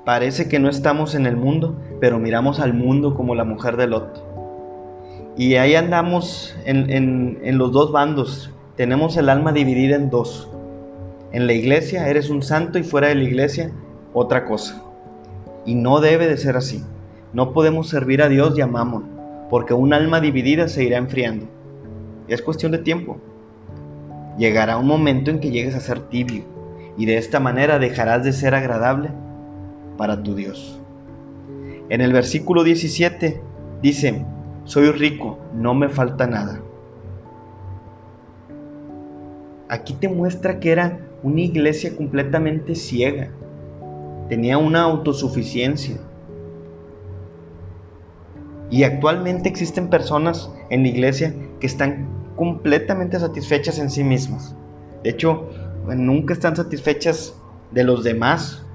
Parece 0.05 0.49
que 0.49 0.59
no 0.59 0.67
estamos 0.67 1.15
en 1.15 1.25
el 1.25 1.37
mundo, 1.37 1.77
pero 2.01 2.19
miramos 2.19 2.59
al 2.59 2.73
mundo 2.73 3.15
como 3.15 3.35
la 3.35 3.45
mujer 3.45 3.77
de 3.77 3.87
Lot. 3.87 4.21
Y 5.37 5.55
ahí 5.55 5.75
andamos 5.75 6.53
en, 6.65 7.39
los 7.57 7.71
dos 7.71 7.93
bandos. 7.93 8.51
Tenemos 8.75 9.15
el 9.15 9.29
alma 9.29 9.53
dividida 9.53 9.95
en 9.95 10.09
dos. 10.09 10.49
En 11.31 11.47
la 11.47 11.53
iglesia 11.53 12.09
eres 12.09 12.29
un 12.29 12.43
santo 12.43 12.77
y 12.77 12.83
fuera 12.83 13.07
de 13.07 13.15
la 13.15 13.23
iglesia 13.23 13.71
otra 14.13 14.45
cosa. 14.45 14.83
Y 15.65 15.75
no 15.75 16.01
debe 16.01 16.27
de 16.27 16.35
ser 16.37 16.57
así. 16.57 16.83
No 17.31 17.53
podemos 17.53 17.87
servir 17.87 18.21
a 18.21 18.27
Dios 18.27 18.57
y 18.57 18.61
a 18.61 18.69
porque 19.49 19.73
un 19.73 19.93
alma 19.93 20.19
dividida 20.19 20.67
se 20.67 20.83
irá 20.83 20.97
enfriando. 20.97 21.45
Es 22.27 22.41
cuestión 22.41 22.73
de 22.73 22.79
tiempo. 22.79 23.19
Llegará 24.37 24.77
un 24.77 24.87
momento 24.87 25.31
en 25.31 25.39
que 25.39 25.51
llegues 25.51 25.75
a 25.75 25.79
ser 25.79 26.01
tibio, 26.09 26.43
y 26.97 27.05
de 27.05 27.17
esta 27.17 27.39
manera 27.39 27.79
dejarás 27.79 28.23
de 28.23 28.33
ser 28.33 28.55
agradable 28.55 29.11
para 29.97 30.21
tu 30.21 30.35
Dios. 30.35 30.79
En 31.89 32.01
el 32.01 32.13
versículo 32.13 32.63
17 32.63 33.41
dice, 33.81 34.25
soy 34.65 34.91
rico, 34.91 35.39
no 35.53 35.73
me 35.73 35.89
falta 35.89 36.27
nada. 36.27 36.61
Aquí 39.69 39.93
te 39.93 40.07
muestra 40.07 40.59
que 40.59 40.71
era 40.71 40.99
una 41.23 41.41
iglesia 41.41 41.95
completamente 41.95 42.75
ciega. 42.75 43.29
Tenía 44.29 44.57
una 44.57 44.83
autosuficiencia. 44.83 45.97
Y 48.69 48.83
actualmente 48.83 49.49
existen 49.49 49.89
personas 49.89 50.51
en 50.69 50.83
la 50.83 50.89
iglesia 50.89 51.35
que 51.59 51.67
están 51.67 52.07
completamente 52.35 53.19
satisfechas 53.19 53.77
en 53.79 53.89
sí 53.89 54.03
mismas. 54.03 54.55
De 55.03 55.11
hecho, 55.11 55.49
nunca 55.87 56.33
están 56.33 56.55
satisfechas 56.55 57.35
de 57.71 57.83
los 57.83 58.03
demás 58.03 58.65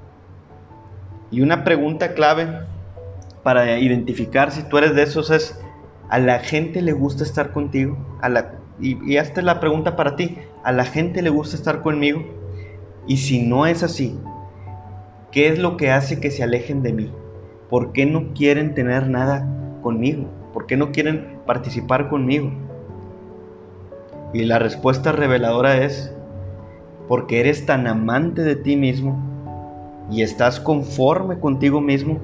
y 1.31 1.41
una 1.41 1.63
pregunta 1.63 2.13
clave 2.13 2.47
para 3.43 3.79
identificar 3.79 4.51
si 4.51 4.63
tú 4.63 4.77
eres 4.77 4.95
de 4.95 5.03
esos 5.03 5.29
es, 5.29 5.59
¿a 6.09 6.19
la 6.19 6.39
gente 6.39 6.81
le 6.81 6.91
gusta 6.91 7.23
estar 7.23 7.51
contigo? 7.51 7.97
¿A 8.21 8.29
la, 8.29 8.53
y, 8.79 9.15
esta 9.15 9.41
es 9.41 9.45
la 9.45 9.59
pregunta 9.59 9.95
para 9.95 10.15
ti, 10.15 10.37
¿a 10.63 10.71
la 10.71 10.85
gente 10.85 11.21
le 11.21 11.29
gusta 11.29 11.55
estar 11.55 11.81
conmigo? 11.81 12.23
Y 13.07 13.17
si 13.17 13.43
no 13.43 13.65
es 13.65 13.83
así, 13.83 14.17
¿qué 15.31 15.49
es 15.49 15.59
lo 15.59 15.77
que 15.77 15.91
hace 15.91 16.19
que 16.19 16.31
se 16.31 16.43
alejen 16.43 16.81
de 16.81 16.93
mí? 16.93 17.11
¿Por 17.69 17.91
qué 17.91 18.05
no 18.05 18.33
quieren 18.33 18.73
tener 18.73 19.07
nada 19.07 19.47
conmigo? 19.83 20.25
¿Por 20.53 20.65
qué 20.65 20.77
no 20.77 20.91
quieren 20.91 21.39
participar 21.45 22.09
conmigo? 22.09 22.51
Y 24.33 24.45
la 24.45 24.59
respuesta 24.59 25.11
reveladora 25.11 25.83
es, 25.83 26.13
porque 27.07 27.39
eres 27.39 27.65
tan 27.65 27.87
amante 27.87 28.43
de 28.43 28.55
ti 28.55 28.75
mismo 28.75 29.28
y 30.11 30.23
estás 30.23 30.59
conforme 30.59 31.39
contigo 31.39 31.81
mismo, 31.81 32.19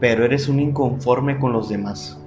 pero 0.00 0.24
eres 0.24 0.48
un 0.48 0.60
inconforme 0.60 1.38
con 1.38 1.52
los 1.52 1.68
demás. 1.68 2.20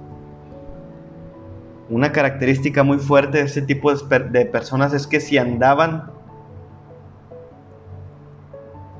Una 1.90 2.12
característica 2.12 2.82
muy 2.82 2.98
fuerte 2.98 3.38
de 3.38 3.44
este 3.44 3.62
tipo 3.62 3.94
de 3.94 4.46
personas 4.46 4.92
es 4.92 5.06
que 5.06 5.20
si 5.20 5.38
andaban, 5.38 6.10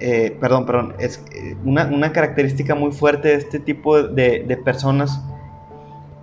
eh, 0.00 0.36
perdón, 0.40 0.64
perdón, 0.64 0.94
es 0.98 1.22
eh, 1.34 1.56
una, 1.64 2.12
característica 2.12 2.74
muy 2.74 2.92
fuerte 2.92 3.28
de 3.28 3.34
este 3.34 3.58
tipo 3.58 4.02
de, 4.02 4.58
personas 4.64 5.22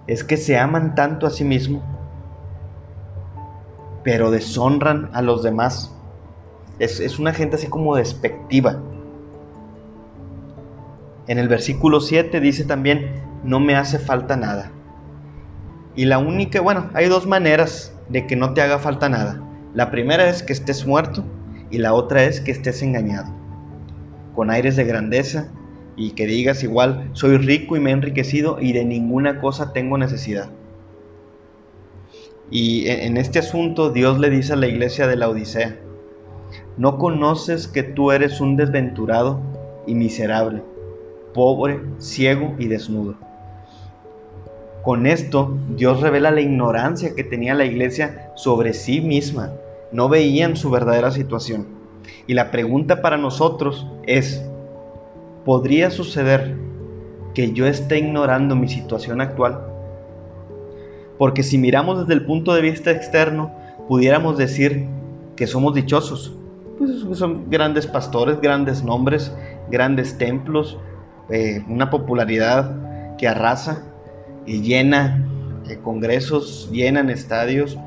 es 0.07 0.23
que 0.23 0.37
se 0.37 0.57
aman 0.57 0.95
tanto 0.95 1.27
a 1.27 1.29
sí 1.29 1.43
mismo, 1.43 1.83
pero 4.03 4.31
deshonran 4.31 5.09
a 5.13 5.21
los 5.21 5.43
demás. 5.43 5.95
Es, 6.79 6.99
es 6.99 7.19
una 7.19 7.33
gente 7.33 7.57
así 7.57 7.67
como 7.67 7.95
despectiva. 7.95 8.79
En 11.27 11.39
el 11.39 11.47
versículo 11.47 12.01
7 12.01 12.39
dice 12.39 12.65
también, 12.65 13.23
no 13.43 13.59
me 13.59 13.75
hace 13.75 13.99
falta 13.99 14.35
nada. 14.35 14.71
Y 15.95 16.05
la 16.05 16.17
única, 16.17 16.61
bueno, 16.61 16.89
hay 16.93 17.07
dos 17.07 17.25
maneras 17.25 17.93
de 18.09 18.27
que 18.27 18.35
no 18.35 18.53
te 18.53 18.61
haga 18.61 18.79
falta 18.79 19.09
nada. 19.09 19.41
La 19.73 19.91
primera 19.91 20.29
es 20.29 20.43
que 20.43 20.53
estés 20.53 20.85
muerto 20.85 21.25
y 21.71 21.79
la 21.79 21.93
otra 21.93 22.23
es 22.23 22.41
que 22.41 22.51
estés 22.51 22.81
engañado. 22.83 23.33
Con 24.35 24.51
aires 24.51 24.75
de 24.75 24.83
grandeza 24.83 25.51
y 25.95 26.11
que 26.11 26.27
digas 26.27 26.63
igual, 26.63 27.09
soy 27.13 27.37
rico 27.37 27.75
y 27.75 27.79
me 27.79 27.89
he 27.89 27.93
enriquecido 27.93 28.59
y 28.59 28.73
de 28.73 28.85
ninguna 28.85 29.39
cosa 29.39 29.73
tengo 29.73 29.97
necesidad. 29.97 30.49
Y 32.51 32.87
e, 32.87 33.05
en 33.05 33.17
este 33.17 33.39
asunto 33.39 33.89
Dios 33.89 34.19
le 34.19 34.29
dice 34.29 34.53
a 34.53 34.57
la 34.57 34.67
iglesia 34.67 35.07
de 35.07 35.15
la 35.15 35.29
Odisea, 35.29 35.77
¿no 36.77 36.97
conoces 36.97 37.67
que 37.67 37.83
tú 37.83 38.11
eres 38.11 38.41
un 38.41 38.57
desventurado 38.57 39.41
y 39.87 39.95
miserable? 39.95 40.61
Pobre, 41.35 41.81
ciego 41.99 42.55
y 42.57 42.67
desnudo. 42.69 43.15
Con 44.83 45.05
esto, 45.05 45.57
Dios 45.75 45.99
revela 45.99 46.31
la 46.31 46.39
ignorancia 46.39 47.13
que 47.13 47.25
tenía 47.25 47.53
la 47.53 47.65
iglesia 47.65 48.31
sobre 48.35 48.71
sí 48.71 49.01
misma. 49.01 49.51
No 49.91 50.07
veían 50.07 50.55
su 50.55 50.71
verdadera 50.71 51.11
situación. 51.11 51.67
Y 52.25 52.35
la 52.35 52.51
pregunta 52.51 53.01
para 53.01 53.17
nosotros 53.17 53.85
es, 54.07 54.45
¿podría 55.43 55.91
suceder 55.91 56.55
que 57.33 57.51
yo 57.51 57.67
esté 57.67 57.99
ignorando 57.99 58.55
mi 58.55 58.69
situación 58.69 59.19
actual? 59.19 59.59
Porque 61.17 61.43
si 61.43 61.57
miramos 61.57 61.99
desde 61.99 62.13
el 62.13 62.25
punto 62.25 62.53
de 62.53 62.61
vista 62.61 62.91
externo, 62.91 63.51
pudiéramos 63.89 64.37
decir 64.37 64.87
que 65.35 65.47
somos 65.47 65.73
dichosos. 65.73 66.37
Pues 66.77 66.91
son 67.17 67.49
grandes 67.49 67.87
pastores, 67.87 68.39
grandes 68.39 68.83
nombres, 68.83 69.35
grandes 69.69 70.17
templos, 70.17 70.77
eh, 71.29 71.63
una 71.67 71.89
popularidad 71.89 73.15
que 73.17 73.27
arrasa 73.27 73.83
y 74.45 74.61
llena 74.61 75.25
eh, 75.67 75.79
congresos, 75.83 76.69
llenan 76.71 77.09
estadios. 77.09 77.77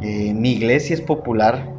Eh, 0.00 0.32
mi 0.34 0.52
iglesia 0.52 0.94
es 0.94 1.00
popular, 1.00 1.76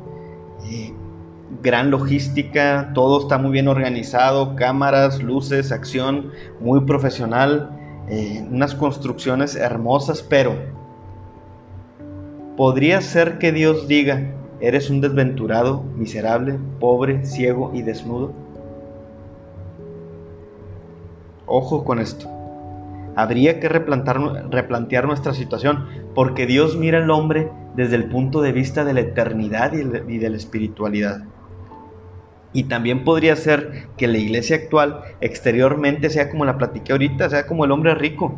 gran 1.64 1.90
logística, 1.90 2.92
todo 2.94 3.22
está 3.22 3.38
muy 3.38 3.52
bien 3.52 3.68
organizado, 3.68 4.56
cámaras, 4.56 5.22
luces, 5.22 5.72
acción, 5.72 6.32
muy 6.60 6.82
profesional, 6.82 7.72
unas 8.50 8.76
construcciones 8.76 9.56
hermosas, 9.56 10.22
pero 10.22 10.56
podría 12.56 13.02
ser 13.02 13.40
que 13.40 13.52
Dios 13.52 13.88
diga, 13.88 14.32
eres 14.62 14.90
un 14.90 15.02
desventurado, 15.02 15.84
miserable, 15.96 16.60
pobre, 16.80 17.26
ciego 17.26 17.72
y 17.74 17.82
desnudo. 17.82 18.34
Ojo 21.50 21.84
con 21.84 22.00
esto. 22.00 22.30
Habría 23.16 23.60
que 23.60 23.68
replantear 23.68 25.06
nuestra 25.06 25.34
situación 25.34 25.88
porque 26.16 26.46
Dios 26.46 26.78
mira 26.78 27.00
al 27.00 27.10
hombre 27.10 27.52
desde 27.76 27.96
el 27.96 28.06
punto 28.06 28.42
de 28.42 28.52
vista 28.52 28.86
de 28.86 28.94
la 28.94 29.02
eternidad 29.02 29.74
y 29.74 30.18
de 30.18 30.30
la 30.30 30.38
espiritualidad. 30.38 31.24
Y 32.54 32.64
también 32.64 33.04
podría 33.04 33.36
ser 33.36 33.90
que 33.98 34.08
la 34.08 34.18
iglesia 34.18 34.56
actual 34.56 35.02
exteriormente 35.22 36.10
sea 36.10 36.30
como 36.30 36.46
la 36.46 36.58
platiqué 36.58 36.94
ahorita, 36.94 37.30
sea 37.30 37.46
como 37.46 37.66
el 37.66 37.72
hombre 37.72 37.94
rico. 37.96 38.36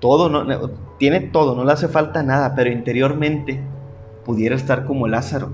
Todo, 0.00 0.68
tiene 0.98 1.20
todo, 1.20 1.54
no 1.54 1.64
le 1.64 1.72
hace 1.72 1.88
falta 1.88 2.22
nada, 2.22 2.54
pero 2.54 2.70
interiormente 2.70 3.60
pudiera 4.24 4.54
estar 4.54 4.84
como 4.84 5.08
Lázaro. 5.08 5.52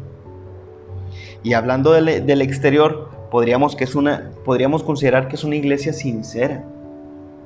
Y 1.43 1.53
hablando 1.53 1.93
del 1.93 2.43
exterior, 2.43 3.11
podríamos, 3.31 3.77
que 3.77 3.85
es 3.85 3.95
una, 3.95 4.31
podríamos 4.45 4.83
considerar 4.83 5.29
que 5.29 5.37
es 5.37 5.45
una 5.45 5.57
iglesia 5.57 5.93
sincera. 5.93 6.65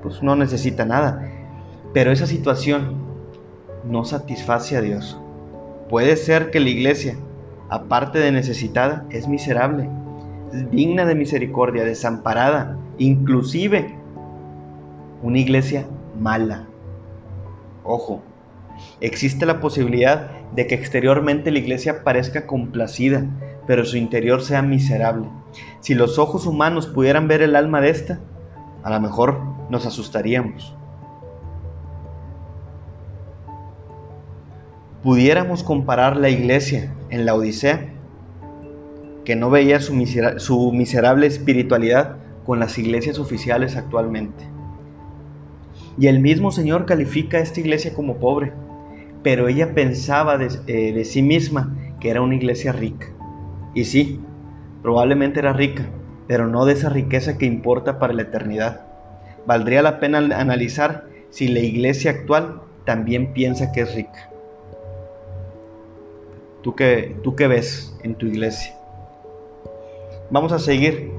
Pues 0.02 0.22
no 0.22 0.36
necesita 0.36 0.84
nada. 0.84 1.30
Pero 1.92 2.10
esa 2.10 2.26
situación 2.26 2.96
no 3.84 4.04
satisface 4.04 4.76
a 4.76 4.80
Dios. 4.80 5.18
Puede 5.88 6.16
ser 6.16 6.50
que 6.50 6.60
la 6.60 6.70
iglesia, 6.70 7.16
aparte 7.68 8.18
de 8.18 8.32
necesitada, 8.32 9.04
es 9.10 9.28
miserable, 9.28 9.88
digna 10.70 11.04
de 11.04 11.14
misericordia, 11.14 11.84
desamparada, 11.84 12.78
inclusive 12.98 13.94
una 15.22 15.38
iglesia 15.38 15.86
mala. 16.18 16.66
Ojo, 17.84 18.22
existe 19.00 19.46
la 19.46 19.60
posibilidad 19.60 20.30
de 20.52 20.66
que 20.66 20.74
exteriormente 20.74 21.50
la 21.50 21.58
iglesia 21.58 22.04
parezca 22.04 22.46
complacida, 22.46 23.26
pero 23.66 23.84
su 23.84 23.96
interior 23.96 24.42
sea 24.42 24.62
miserable. 24.62 25.28
Si 25.82 25.96
los 25.96 26.20
ojos 26.20 26.46
humanos 26.46 26.86
pudieran 26.86 27.26
ver 27.26 27.42
el 27.42 27.56
alma 27.56 27.80
de 27.80 27.90
esta, 27.90 28.20
a 28.84 28.90
lo 28.90 29.00
mejor 29.00 29.40
nos 29.68 29.84
asustaríamos. 29.84 30.76
Pudiéramos 35.02 35.64
comparar 35.64 36.16
la 36.16 36.30
iglesia 36.30 36.94
en 37.10 37.26
la 37.26 37.34
Odisea, 37.34 37.88
que 39.24 39.34
no 39.34 39.50
veía 39.50 39.80
su, 39.80 40.72
miserable 40.72 41.26
espiritualidad, 41.26 42.16
con 42.46 42.60
las 42.60 42.78
iglesias 42.78 43.18
oficiales 43.18 43.76
actualmente. 43.76 44.44
Y 45.98 46.06
el 46.06 46.20
mismo 46.20 46.52
Señor 46.52 46.86
califica 46.86 47.38
a 47.38 47.40
esta 47.40 47.58
iglesia 47.58 47.92
como 47.92 48.18
pobre, 48.18 48.52
pero 49.24 49.48
ella 49.48 49.74
pensaba 49.74 50.38
de, 50.38 50.48
eh, 50.68 50.92
de 50.92 51.04
sí 51.04 51.22
misma 51.22 51.76
que 51.98 52.10
era 52.10 52.22
una 52.22 52.36
iglesia 52.36 52.70
rica. 52.70 53.08
Y 53.74 53.84
sí, 53.84 54.20
probablemente 54.82 55.40
era 55.40 55.52
rica, 55.52 55.86
pero 56.26 56.48
no 56.48 56.64
de 56.64 56.74
esa 56.74 56.88
riqueza 56.88 57.38
que 57.38 57.46
importa 57.46 57.98
para 57.98 58.12
la 58.12 58.22
eternidad. 58.22 58.86
Valdría 59.46 59.82
la 59.82 60.00
pena 60.00 60.18
analizar 60.18 61.06
si 61.30 61.48
la 61.48 61.60
iglesia 61.60 62.10
actual 62.10 62.62
también 62.84 63.32
piensa 63.32 63.72
que 63.72 63.82
es 63.82 63.94
rica. 63.94 64.30
¿Tú 66.62 66.74
qué, 66.74 67.16
tú 67.22 67.34
qué 67.34 67.48
ves 67.48 67.96
en 68.02 68.14
tu 68.14 68.26
iglesia? 68.26 68.76
Vamos 70.30 70.52
a 70.52 70.58
seguir. 70.58 71.10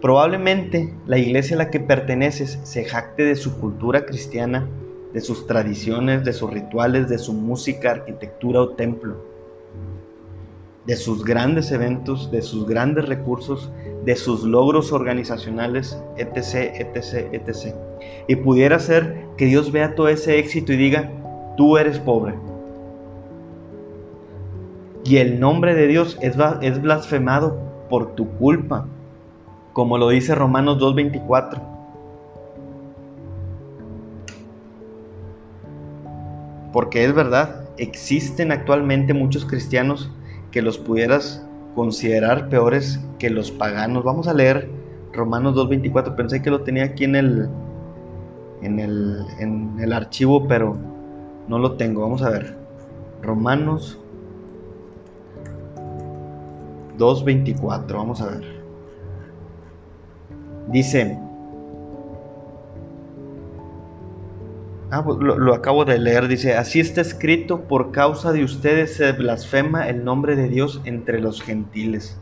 Probablemente 0.00 0.94
la 1.06 1.18
iglesia 1.18 1.56
a 1.56 1.58
la 1.58 1.70
que 1.70 1.80
perteneces 1.80 2.58
se 2.62 2.84
jacte 2.84 3.22
de 3.24 3.36
su 3.36 3.60
cultura 3.60 4.06
cristiana, 4.06 4.66
de 5.12 5.20
sus 5.20 5.46
tradiciones, 5.46 6.24
de 6.24 6.32
sus 6.32 6.50
rituales, 6.50 7.10
de 7.10 7.18
su 7.18 7.34
música, 7.34 7.90
arquitectura 7.90 8.62
o 8.62 8.70
templo 8.70 9.29
de 10.90 10.96
sus 10.96 11.24
grandes 11.24 11.70
eventos, 11.70 12.32
de 12.32 12.42
sus 12.42 12.66
grandes 12.66 13.06
recursos, 13.06 13.70
de 14.04 14.16
sus 14.16 14.42
logros 14.42 14.90
organizacionales, 14.90 15.96
etc., 16.16 16.74
etc., 16.80 17.28
etc. 17.30 17.76
Y 18.26 18.34
pudiera 18.34 18.80
ser 18.80 19.24
que 19.36 19.46
Dios 19.46 19.70
vea 19.70 19.94
todo 19.94 20.08
ese 20.08 20.40
éxito 20.40 20.72
y 20.72 20.76
diga, 20.76 21.08
tú 21.56 21.78
eres 21.78 22.00
pobre. 22.00 22.34
Y 25.04 25.18
el 25.18 25.38
nombre 25.38 25.76
de 25.76 25.86
Dios 25.86 26.18
es, 26.22 26.34
es 26.60 26.82
blasfemado 26.82 27.56
por 27.88 28.16
tu 28.16 28.28
culpa, 28.38 28.88
como 29.72 29.96
lo 29.96 30.08
dice 30.08 30.34
Romanos 30.34 30.78
2.24. 30.78 31.62
Porque 36.72 37.04
es 37.04 37.14
verdad, 37.14 37.68
existen 37.76 38.50
actualmente 38.50 39.14
muchos 39.14 39.44
cristianos 39.44 40.10
que 40.50 40.62
los 40.62 40.78
pudieras 40.78 41.46
considerar 41.74 42.48
peores 42.48 43.00
que 43.18 43.30
los 43.30 43.50
paganos. 43.50 44.04
Vamos 44.04 44.28
a 44.28 44.34
leer 44.34 44.68
Romanos 45.12 45.54
2.24. 45.54 46.16
Pensé 46.16 46.42
que 46.42 46.50
lo 46.50 46.62
tenía 46.62 46.84
aquí 46.84 47.04
en 47.04 47.16
el, 47.16 47.48
en 48.62 48.78
el, 48.78 49.24
en 49.38 49.78
el 49.80 49.92
archivo, 49.92 50.46
pero 50.48 50.76
no 51.48 51.58
lo 51.58 51.76
tengo. 51.76 52.02
Vamos 52.02 52.22
a 52.22 52.30
ver. 52.30 52.56
Romanos 53.22 53.98
2.24. 56.98 57.92
Vamos 57.92 58.20
a 58.20 58.26
ver. 58.26 58.60
Dice, 60.68 61.18
Ah, 64.92 65.04
pues, 65.04 65.18
lo, 65.20 65.54
acabo 65.54 65.84
de 65.84 65.98
leer, 65.98 66.26
dice, 66.26 66.56
así 66.56 66.80
está 66.80 67.00
escrito, 67.00 67.62
por 67.62 67.92
causa 67.92 68.32
de 68.32 68.42
ustedes 68.42 68.96
se 68.96 69.12
blasfema 69.12 69.88
el 69.88 70.04
nombre 70.04 70.34
de 70.34 70.48
Dios 70.48 70.80
entre 70.84 71.20
los 71.20 71.42
gentiles. 71.42 72.20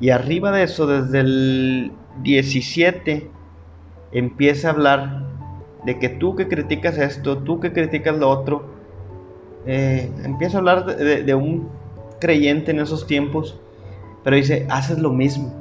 Y 0.00 0.10
arriba 0.10 0.52
de 0.52 0.64
eso, 0.64 0.86
desde 0.86 1.20
el 1.20 1.92
17, 2.22 3.30
empieza 4.12 4.68
a 4.68 4.72
hablar 4.72 5.24
de 5.86 5.98
que 5.98 6.10
tú 6.10 6.36
que 6.36 6.46
criticas 6.46 6.98
esto, 6.98 7.38
tú 7.38 7.58
que 7.58 7.72
criticas 7.72 8.18
lo 8.18 8.28
otro, 8.28 8.66
eh, 9.64 10.10
empieza 10.24 10.58
a 10.58 10.60
hablar 10.60 10.84
de, 10.84 11.34
un 11.34 11.70
creyente 12.20 12.70
en 12.72 12.80
esos 12.80 13.06
tiempos, 13.06 13.58
pero 14.24 14.36
dice, 14.36 14.66
haces 14.68 14.98
lo 14.98 15.10
mismo. 15.10 15.54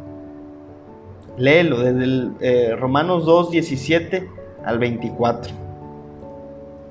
Léelo 1.37 1.79
desde 1.79 2.03
el 2.03 2.31
eh, 2.41 2.75
Romanos 2.77 3.25
2, 3.25 3.51
17 3.51 4.37
al 4.67 4.79
24. 4.79 5.53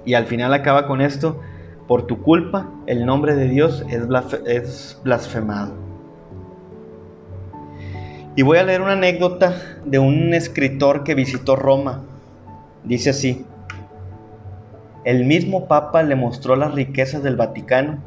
Y 0.06 0.14
al 0.14 0.26
final 0.26 0.54
acaba 0.54 0.86
con 0.86 1.00
esto, 1.00 1.40
por 1.86 2.06
tu 2.06 2.22
culpa 2.22 2.70
el 2.86 3.04
nombre 3.04 3.36
de 3.36 3.48
Dios 3.48 3.84
es 3.90 4.98
blasfemado. 5.04 5.74
Y 8.34 8.42
voy 8.42 8.58
a 8.58 8.64
leer 8.64 8.82
una 8.82 8.92
anécdota 8.92 9.54
de 9.84 9.98
un 9.98 10.34
escritor 10.34 11.04
que 11.04 11.14
visitó 11.14 11.54
Roma. 11.54 12.02
Dice 12.84 13.10
así, 13.10 13.44
el 15.04 15.24
mismo 15.24 15.68
Papa 15.68 16.02
le 16.02 16.16
mostró 16.16 16.56
las 16.56 16.74
riquezas 16.74 17.22
del 17.22 17.36
Vaticano 17.36 17.98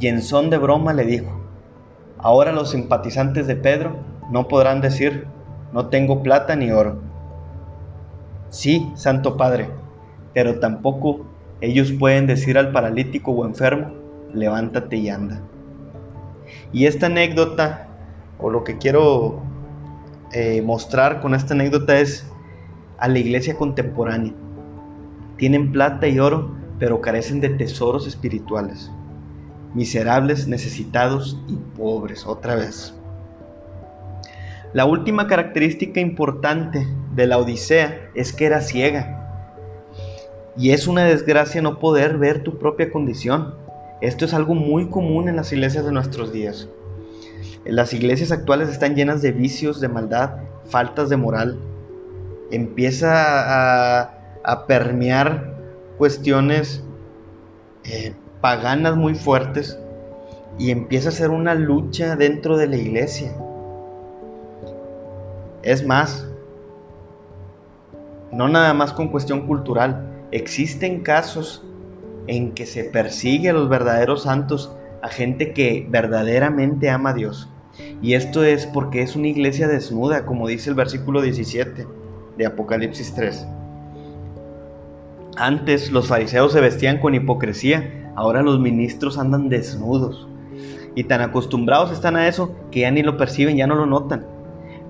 y 0.00 0.08
en 0.08 0.22
son 0.22 0.50
de 0.50 0.58
broma 0.58 0.92
le 0.92 1.04
dijo, 1.04 1.40
ahora 2.18 2.52
los 2.52 2.70
simpatizantes 2.70 3.46
de 3.46 3.56
Pedro 3.56 3.96
no 4.30 4.48
podrán 4.48 4.80
decir, 4.80 5.26
no 5.72 5.86
tengo 5.86 6.22
plata 6.22 6.56
ni 6.56 6.70
oro 6.70 7.13
Sí, 8.54 8.88
Santo 8.94 9.36
Padre, 9.36 9.68
pero 10.32 10.60
tampoco 10.60 11.26
ellos 11.60 11.90
pueden 11.90 12.28
decir 12.28 12.56
al 12.56 12.70
paralítico 12.70 13.32
o 13.32 13.44
enfermo, 13.44 13.92
levántate 14.32 14.96
y 14.96 15.08
anda. 15.08 15.40
Y 16.72 16.86
esta 16.86 17.06
anécdota, 17.06 17.88
o 18.38 18.50
lo 18.50 18.62
que 18.62 18.78
quiero 18.78 19.42
eh, 20.32 20.62
mostrar 20.62 21.20
con 21.20 21.34
esta 21.34 21.54
anécdota 21.54 21.98
es 21.98 22.30
a 22.98 23.08
la 23.08 23.18
iglesia 23.18 23.56
contemporánea. 23.56 24.34
Tienen 25.36 25.72
plata 25.72 26.06
y 26.06 26.20
oro, 26.20 26.54
pero 26.78 27.00
carecen 27.00 27.40
de 27.40 27.48
tesoros 27.48 28.06
espirituales. 28.06 28.88
Miserables, 29.74 30.46
necesitados 30.46 31.42
y 31.48 31.56
pobres, 31.76 32.24
otra 32.24 32.54
vez. 32.54 32.94
La 34.72 34.84
última 34.84 35.26
característica 35.26 35.98
importante 35.98 36.86
de 37.14 37.26
la 37.26 37.38
Odisea 37.38 38.10
es 38.14 38.32
que 38.32 38.46
era 38.46 38.60
ciega. 38.60 39.20
Y 40.56 40.70
es 40.70 40.86
una 40.86 41.04
desgracia 41.04 41.62
no 41.62 41.78
poder 41.78 42.18
ver 42.18 42.42
tu 42.42 42.58
propia 42.58 42.90
condición. 42.90 43.54
Esto 44.00 44.24
es 44.24 44.34
algo 44.34 44.54
muy 44.54 44.88
común 44.88 45.28
en 45.28 45.36
las 45.36 45.52
iglesias 45.52 45.84
de 45.84 45.92
nuestros 45.92 46.32
días. 46.32 46.68
Las 47.64 47.92
iglesias 47.92 48.30
actuales 48.30 48.68
están 48.68 48.94
llenas 48.94 49.22
de 49.22 49.32
vicios, 49.32 49.80
de 49.80 49.88
maldad, 49.88 50.36
faltas 50.66 51.08
de 51.08 51.16
moral. 51.16 51.58
Empieza 52.50 54.02
a, 54.42 54.66
permear 54.66 55.54
cuestiones 55.96 56.82
eh, 57.84 58.14
paganas 58.40 58.94
muy 58.96 59.14
fuertes 59.14 59.78
y 60.58 60.70
empieza 60.70 61.08
a 61.08 61.12
ser 61.12 61.30
una 61.30 61.54
lucha 61.54 62.14
dentro 62.14 62.58
de 62.58 62.66
la 62.66 62.76
iglesia 62.76 63.34
es 65.64 65.84
más, 65.84 66.26
no 68.32 68.48
nada 68.48 68.74
más 68.74 68.92
con 68.92 69.08
cuestión 69.08 69.46
cultural, 69.46 70.26
existen 70.30 71.00
casos 71.02 71.64
en 72.26 72.52
que 72.52 72.66
se 72.66 72.84
persigue 72.84 73.50
a 73.50 73.52
los 73.52 73.68
verdaderos 73.68 74.22
santos, 74.22 74.74
a 75.02 75.08
gente 75.08 75.52
que 75.52 75.86
verdaderamente 75.88 76.90
ama 76.90 77.10
a 77.10 77.14
Dios. 77.14 77.50
Y 78.02 78.14
esto 78.14 78.44
es 78.44 78.66
porque 78.66 79.02
es 79.02 79.16
una 79.16 79.28
iglesia 79.28 79.68
desnuda, 79.68 80.24
como 80.24 80.48
dice 80.48 80.70
el 80.70 80.76
versículo 80.76 81.22
17 81.22 81.86
de 82.36 82.46
Apocalipsis 82.46 83.14
3. 83.14 83.46
Antes 85.36 85.90
los 85.90 86.08
fariseos 86.08 86.52
se 86.52 86.60
vestían 86.60 86.98
con 86.98 87.14
hipocresía, 87.14 88.12
ahora 88.14 88.42
los 88.42 88.60
ministros 88.60 89.18
andan 89.18 89.48
desnudos. 89.48 90.28
Y 90.94 91.04
tan 91.04 91.20
acostumbrados 91.22 91.90
están 91.90 92.14
a 92.16 92.28
eso 92.28 92.54
que 92.70 92.80
ya 92.80 92.90
ni 92.90 93.02
lo 93.02 93.16
perciben, 93.16 93.56
ya 93.56 93.66
no 93.66 93.74
lo 93.74 93.86
notan. 93.86 94.26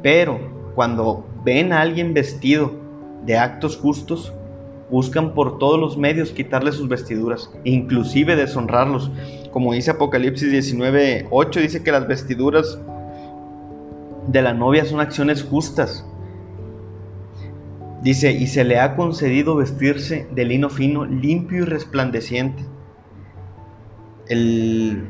Pero 0.03 0.39
cuando 0.75 1.27
ven 1.45 1.73
a 1.73 1.81
alguien 1.81 2.13
vestido 2.13 2.84
de 3.27 3.39
actos 3.39 3.77
justos, 3.77 4.33
buscan 4.91 5.35
por 5.35 5.59
todos 5.59 5.81
los 5.81 5.97
medios 5.97 6.31
quitarle 6.31 6.73
sus 6.73 6.89
vestiduras, 6.89 7.51
inclusive 7.65 8.37
deshonrarlos. 8.37 9.11
Como 9.51 9.73
dice 9.73 9.91
Apocalipsis 9.91 10.51
19:8, 10.51 11.61
dice 11.61 11.83
que 11.83 11.93
las 11.93 12.07
vestiduras 12.07 12.79
de 14.27 14.43
la 14.43 14.55
novia 14.55 14.85
son 14.85 15.01
acciones 15.01 15.43
justas. 15.43 16.05
Dice, 18.03 18.33
y 18.33 18.47
se 18.49 18.65
le 18.65 18.79
ha 18.79 18.97
concedido 18.97 19.57
vestirse 19.57 20.29
de 20.31 20.45
lino 20.45 20.69
fino, 20.69 21.07
limpio 21.07 21.63
y 21.63 21.65
resplandeciente. 21.65 22.63
El 24.29 25.07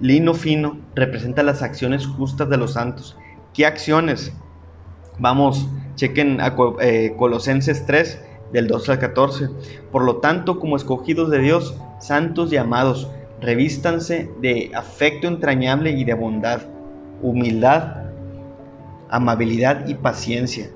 lino 0.00 0.34
fino 0.34 0.78
representa 0.94 1.42
las 1.42 1.62
acciones 1.62 2.06
justas 2.06 2.48
de 2.48 2.56
los 2.56 2.74
santos. 2.74 3.16
¿Qué 3.52 3.66
acciones? 3.66 4.32
Vamos, 5.20 5.68
chequen 5.96 6.40
a 6.40 6.56
eh, 6.80 7.14
Colosenses 7.18 7.84
3, 7.84 8.24
del 8.52 8.68
12 8.68 8.92
al 8.92 8.98
14. 8.98 9.48
Por 9.92 10.02
lo 10.02 10.16
tanto, 10.16 10.58
como 10.58 10.76
escogidos 10.76 11.30
de 11.30 11.40
Dios, 11.40 11.76
santos 11.98 12.50
y 12.52 12.56
amados, 12.56 13.10
revístanse 13.38 14.30
de 14.40 14.70
afecto 14.74 15.28
entrañable 15.28 15.90
y 15.90 16.04
de 16.04 16.14
bondad, 16.14 16.62
humildad, 17.20 18.04
amabilidad 19.10 19.86
y 19.88 19.94
paciencia, 19.94 20.70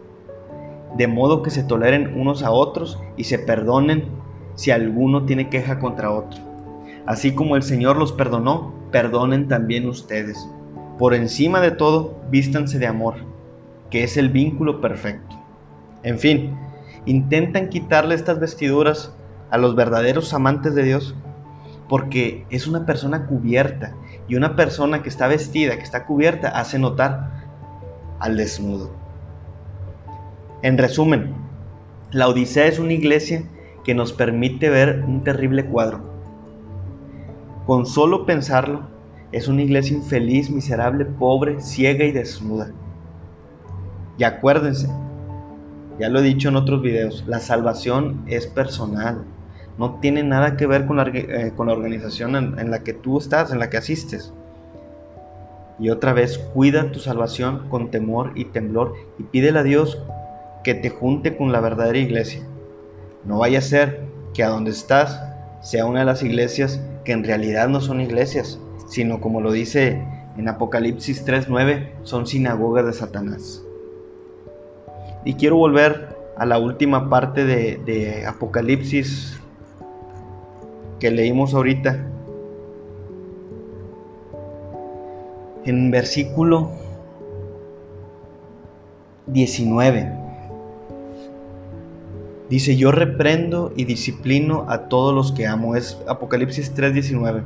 de 0.94 1.06
modo 1.06 1.42
que 1.42 1.50
se 1.50 1.64
toleren 1.64 2.20
unos 2.20 2.42
a 2.42 2.50
otros 2.50 3.00
y 3.16 3.24
se 3.24 3.38
perdonen 3.38 4.04
si 4.56 4.72
alguno 4.72 5.24
tiene 5.24 5.48
queja 5.48 5.78
contra 5.78 6.10
otro. 6.10 6.40
Así 7.06 7.34
como 7.34 7.56
el 7.56 7.62
Señor 7.62 7.96
los 7.96 8.12
perdonó, 8.12 8.74
perdonen 8.90 9.48
también 9.48 9.88
ustedes. 9.88 10.46
Por 10.98 11.14
encima 11.14 11.60
de 11.60 11.70
todo, 11.70 12.14
vístanse 12.30 12.78
de 12.78 12.86
amor, 12.86 13.16
que 13.94 14.02
es 14.02 14.16
el 14.16 14.28
vínculo 14.28 14.80
perfecto. 14.80 15.36
En 16.02 16.18
fin, 16.18 16.58
intentan 17.06 17.68
quitarle 17.68 18.16
estas 18.16 18.40
vestiduras 18.40 19.14
a 19.52 19.56
los 19.56 19.76
verdaderos 19.76 20.34
amantes 20.34 20.74
de 20.74 20.82
Dios 20.82 21.14
porque 21.88 22.44
es 22.50 22.66
una 22.66 22.86
persona 22.86 23.26
cubierta 23.26 23.94
y 24.26 24.34
una 24.34 24.56
persona 24.56 25.00
que 25.00 25.08
está 25.08 25.28
vestida, 25.28 25.76
que 25.76 25.84
está 25.84 26.06
cubierta, 26.06 26.48
hace 26.48 26.76
notar 26.80 27.44
al 28.18 28.36
desnudo. 28.36 28.90
En 30.62 30.76
resumen, 30.76 31.32
la 32.10 32.26
Odisea 32.26 32.66
es 32.66 32.80
una 32.80 32.94
iglesia 32.94 33.44
que 33.84 33.94
nos 33.94 34.12
permite 34.12 34.70
ver 34.70 35.04
un 35.06 35.22
terrible 35.22 35.66
cuadro. 35.66 36.00
Con 37.64 37.86
solo 37.86 38.26
pensarlo, 38.26 38.88
es 39.30 39.46
una 39.46 39.62
iglesia 39.62 39.96
infeliz, 39.96 40.50
miserable, 40.50 41.04
pobre, 41.04 41.60
ciega 41.60 42.04
y 42.04 42.10
desnuda. 42.10 42.72
Y 44.18 44.24
acuérdense, 44.24 44.88
ya 45.98 46.08
lo 46.08 46.20
he 46.20 46.22
dicho 46.22 46.48
en 46.48 46.56
otros 46.56 46.82
videos, 46.82 47.24
la 47.26 47.40
salvación 47.40 48.24
es 48.26 48.46
personal. 48.46 49.24
No 49.78 49.98
tiene 50.00 50.22
nada 50.22 50.56
que 50.56 50.66
ver 50.66 50.86
con 50.86 50.96
la, 50.96 51.04
eh, 51.12 51.52
con 51.56 51.66
la 51.66 51.72
organización 51.72 52.36
en, 52.36 52.58
en 52.58 52.70
la 52.70 52.82
que 52.82 52.92
tú 52.92 53.18
estás, 53.18 53.52
en 53.52 53.58
la 53.58 53.70
que 53.70 53.76
asistes. 53.76 54.32
Y 55.78 55.90
otra 55.90 56.12
vez, 56.12 56.38
cuida 56.38 56.92
tu 56.92 57.00
salvación 57.00 57.68
con 57.68 57.90
temor 57.90 58.32
y 58.36 58.46
temblor 58.46 58.94
y 59.18 59.24
pídele 59.24 59.58
a 59.58 59.64
Dios 59.64 60.00
que 60.62 60.74
te 60.74 60.90
junte 60.90 61.36
con 61.36 61.52
la 61.52 61.60
verdadera 61.60 61.98
iglesia. 61.98 62.42
No 63.24 63.38
vaya 63.38 63.58
a 63.58 63.62
ser 63.62 64.04
que 64.32 64.44
a 64.44 64.48
donde 64.48 64.70
estás 64.70 65.20
sea 65.62 65.86
una 65.86 66.00
de 66.00 66.06
las 66.06 66.22
iglesias 66.22 66.80
que 67.04 67.12
en 67.12 67.24
realidad 67.24 67.68
no 67.68 67.80
son 67.80 68.00
iglesias, 68.00 68.58
sino 68.88 69.20
como 69.20 69.40
lo 69.40 69.52
dice 69.52 70.02
en 70.36 70.48
Apocalipsis 70.48 71.24
3.9, 71.26 71.90
son 72.02 72.26
sinagogas 72.26 72.86
de 72.86 72.92
Satanás. 72.92 73.62
Y 75.24 75.34
quiero 75.34 75.56
volver 75.56 76.16
a 76.36 76.44
la 76.44 76.58
última 76.58 77.08
parte 77.08 77.44
de, 77.44 78.26
Apocalipsis 78.26 79.40
que 81.00 81.10
leímos 81.10 81.54
ahorita. 81.54 82.10
En 85.64 85.90
versículo 85.90 86.70
19. 89.26 90.12
Dice, 92.50 92.76
yo 92.76 92.92
reprendo 92.92 93.72
y 93.74 93.86
disciplino 93.86 94.66
a 94.68 94.88
todos 94.88 95.14
los 95.14 95.32
que 95.32 95.46
amo. 95.46 95.74
Es 95.74 95.98
Apocalipsis 96.06 96.74
3:19. 96.74 97.42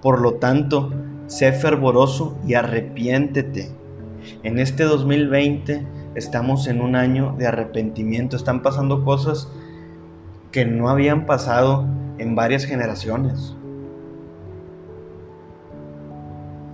Por 0.00 0.20
lo 0.20 0.34
tanto, 0.34 0.92
sé 1.26 1.52
fervoroso 1.52 2.36
y 2.46 2.54
arrepiéntete. 2.54 3.70
En 4.44 4.60
este 4.60 4.84
2020 4.84 5.84
estamos 6.14 6.66
en 6.66 6.80
un 6.80 6.96
año 6.96 7.34
de 7.38 7.46
arrepentimiento, 7.46 8.36
están 8.36 8.62
pasando 8.62 9.04
cosas 9.04 9.48
que 10.50 10.64
no 10.64 10.88
habían 10.88 11.26
pasado 11.26 11.86
en 12.18 12.34
varias 12.34 12.64
generaciones. 12.64 13.56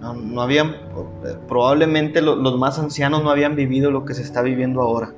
No, 0.00 0.40
habían, 0.40 0.74
probablemente 1.48 2.22
los 2.22 2.58
más 2.58 2.78
ancianos 2.78 3.22
no 3.22 3.30
habían 3.30 3.56
vivido 3.56 3.90
lo 3.90 4.04
que 4.04 4.14
se 4.14 4.22
está 4.22 4.42
viviendo 4.42 4.80
ahora. 4.80 5.12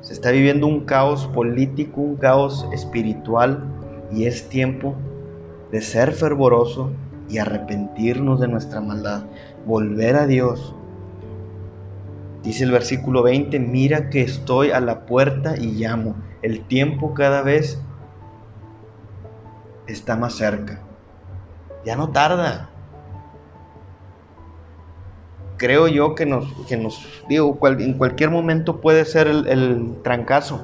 Se 0.00 0.12
está 0.12 0.30
viviendo 0.30 0.66
un 0.66 0.84
caos 0.84 1.26
político, 1.26 2.00
un 2.00 2.16
caos 2.16 2.68
espiritual 2.72 3.64
y 4.12 4.26
es 4.26 4.48
tiempo 4.48 4.94
de 5.72 5.80
ser 5.80 6.12
fervoroso 6.12 6.90
y 7.28 7.38
arrepentirnos 7.38 8.38
de 8.38 8.48
nuestra 8.48 8.80
maldad, 8.80 9.24
volver 9.66 10.16
a 10.16 10.26
Dios, 10.26 10.74
Dice 12.44 12.64
el 12.64 12.70
versículo 12.70 13.22
20, 13.22 13.58
mira 13.58 14.10
que 14.10 14.20
estoy 14.20 14.70
a 14.70 14.80
la 14.80 15.06
puerta 15.06 15.56
y 15.56 15.72
llamo. 15.72 16.14
El 16.42 16.60
tiempo 16.66 17.14
cada 17.14 17.40
vez 17.40 17.80
está 19.86 20.14
más 20.16 20.34
cerca. 20.34 20.80
Ya 21.86 21.96
no 21.96 22.10
tarda. 22.10 22.68
Creo 25.56 25.88
yo 25.88 26.14
que 26.14 26.26
nos, 26.26 26.52
digo, 27.30 27.58
en 27.78 27.94
cualquier 27.94 28.28
momento 28.28 28.82
puede 28.82 29.06
ser 29.06 29.26
el, 29.26 29.46
el 29.46 30.02
trancazo, 30.02 30.62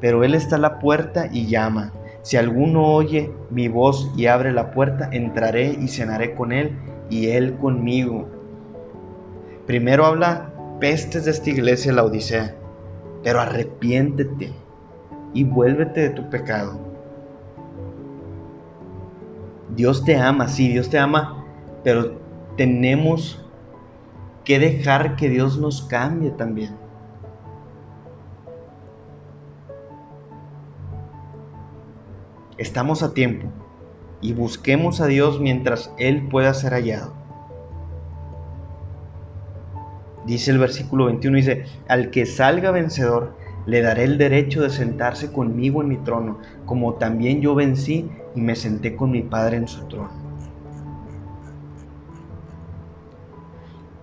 pero 0.00 0.24
Él 0.24 0.34
está 0.34 0.56
a 0.56 0.58
la 0.58 0.80
puerta 0.80 1.28
y 1.30 1.46
llama. 1.46 1.92
Si 2.22 2.36
alguno 2.36 2.84
oye 2.84 3.32
mi 3.50 3.68
voz 3.68 4.10
y 4.16 4.26
abre 4.26 4.50
la 4.52 4.72
puerta, 4.72 5.08
entraré 5.12 5.76
y 5.80 5.86
cenaré 5.86 6.34
con 6.34 6.50
Él 6.50 6.76
y 7.08 7.28
Él 7.28 7.56
conmigo. 7.56 8.28
Primero 9.66 10.04
habla 10.04 10.54
pestes 10.78 11.24
de 11.24 11.30
esta 11.32 11.50
iglesia, 11.50 11.92
la 11.92 12.04
Odisea, 12.04 12.54
pero 13.22 13.40
arrepiéntete 13.40 14.52
y 15.34 15.44
vuélvete 15.44 16.00
de 16.00 16.10
tu 16.10 16.28
pecado. 16.30 16.78
Dios 19.74 20.04
te 20.04 20.16
ama, 20.16 20.48
sí, 20.48 20.68
Dios 20.68 20.88
te 20.88 20.98
ama, 20.98 21.44
pero 21.84 22.18
tenemos 22.56 23.44
que 24.44 24.58
dejar 24.58 25.16
que 25.16 25.28
Dios 25.28 25.58
nos 25.58 25.82
cambie 25.82 26.30
también. 26.30 26.74
Estamos 32.56 33.02
a 33.02 33.14
tiempo 33.14 33.46
y 34.20 34.32
busquemos 34.32 35.00
a 35.00 35.06
Dios 35.06 35.38
mientras 35.38 35.92
Él 35.98 36.28
pueda 36.28 36.52
ser 36.54 36.72
hallado. 36.72 37.12
Dice 40.28 40.50
el 40.50 40.58
versículo 40.58 41.06
21, 41.06 41.38
dice, 41.38 41.64
al 41.88 42.10
que 42.10 42.26
salga 42.26 42.70
vencedor, 42.70 43.32
le 43.64 43.80
daré 43.80 44.04
el 44.04 44.18
derecho 44.18 44.60
de 44.60 44.68
sentarse 44.68 45.32
conmigo 45.32 45.80
en 45.80 45.88
mi 45.88 45.96
trono, 45.96 46.38
como 46.66 46.94
también 46.94 47.40
yo 47.40 47.54
vencí 47.54 48.10
y 48.34 48.40
me 48.42 48.54
senté 48.54 48.94
con 48.94 49.10
mi 49.10 49.22
Padre 49.22 49.56
en 49.56 49.68
su 49.68 49.86
trono. 49.86 50.10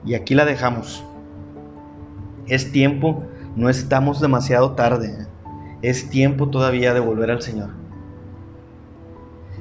Y 0.04 0.16
aquí 0.16 0.34
la 0.34 0.46
dejamos. 0.46 1.06
Es 2.48 2.72
tiempo, 2.72 3.24
no 3.56 3.70
estamos 3.70 4.20
demasiado 4.20 4.72
tarde. 4.72 5.28
Es 5.84 6.10
tiempo 6.10 6.50
todavía 6.50 6.96
de 6.96 7.02
volver 7.02 7.30
al 7.30 7.44
Señor. 7.44 7.70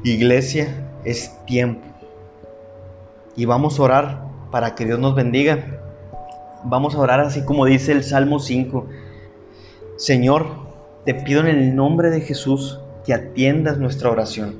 Iglesia, 0.02 0.90
es 1.04 1.30
tiempo. 1.44 1.86
Y 3.36 3.44
vamos 3.44 3.78
a 3.78 3.82
orar 3.82 4.24
para 4.50 4.74
que 4.74 4.86
Dios 4.86 4.98
nos 4.98 5.14
bendiga 5.14 5.83
Vamos 6.66 6.94
a 6.94 6.98
orar 6.98 7.20
así 7.20 7.44
como 7.44 7.66
dice 7.66 7.92
el 7.92 8.02
Salmo 8.02 8.38
5. 8.38 8.86
Señor, 9.96 10.46
te 11.04 11.12
pido 11.12 11.40
en 11.40 11.48
el 11.48 11.76
nombre 11.76 12.08
de 12.08 12.22
Jesús 12.22 12.80
que 13.04 13.12
atiendas 13.12 13.76
nuestra 13.76 14.10
oración, 14.10 14.56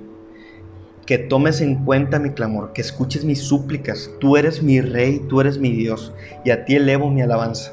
que 1.07 1.17
tomes 1.17 1.63
en 1.63 1.83
cuenta 1.87 2.19
mi 2.19 2.31
clamor, 2.31 2.75
que 2.75 2.83
escuches 2.83 3.25
mis 3.25 3.41
súplicas. 3.41 4.11
Tú 4.21 4.37
eres 4.37 4.63
mi 4.63 4.83
rey, 4.83 5.19
tú 5.31 5.41
eres 5.41 5.57
mi 5.57 5.71
Dios, 5.71 6.13
y 6.45 6.51
a 6.51 6.67
ti 6.67 6.77
elevo 6.77 7.11
mi 7.11 7.23
alabanza. 7.23 7.73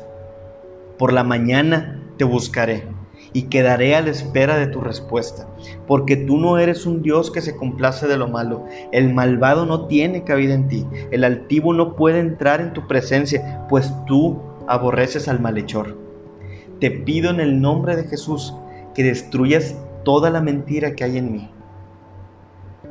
Por 0.98 1.12
la 1.12 1.26
mañana 1.26 2.02
te 2.18 2.24
buscaré 2.24 2.86
y 3.34 3.44
quedaré 3.44 3.96
a 3.96 4.02
la 4.02 4.10
espera 4.10 4.58
de 4.58 4.68
tu 4.68 4.82
respuesta, 4.82 5.48
porque 5.88 6.18
tú 6.18 6.38
no 6.38 6.58
eres 6.58 6.86
un 6.86 7.02
Dios 7.02 7.32
que 7.32 7.42
se 7.42 7.56
complace 7.56 8.08
de 8.08 8.18
lo 8.18 8.28
malo. 8.28 8.66
El 8.92 9.14
malvado 9.14 9.66
no 9.66 9.88
tiene 9.88 10.24
cabida 10.24 10.54
en 10.54 10.68
ti, 10.68 10.86
el 11.12 11.24
altivo 11.24 11.74
no 11.74 11.96
puede 11.96 12.20
entrar 12.20 12.62
en 12.62 12.74
tu 12.74 12.88
presencia, 12.88 13.66
pues 13.70 13.94
tú 14.06 14.40
aborreces 14.68 15.28
al 15.28 15.40
malhechor. 15.40 15.98
Te 16.80 16.92
pido 16.92 17.30
en 17.30 17.40
el 17.40 17.62
nombre 17.62 17.96
de 17.96 18.04
Jesús 18.04 18.54
que 18.94 19.04
destruyas 19.04 19.76
toda 20.04 20.30
la 20.30 20.42
mentira 20.42 20.96
que 20.96 21.04
hay 21.04 21.18
en 21.18 21.32
mí, 21.32 21.50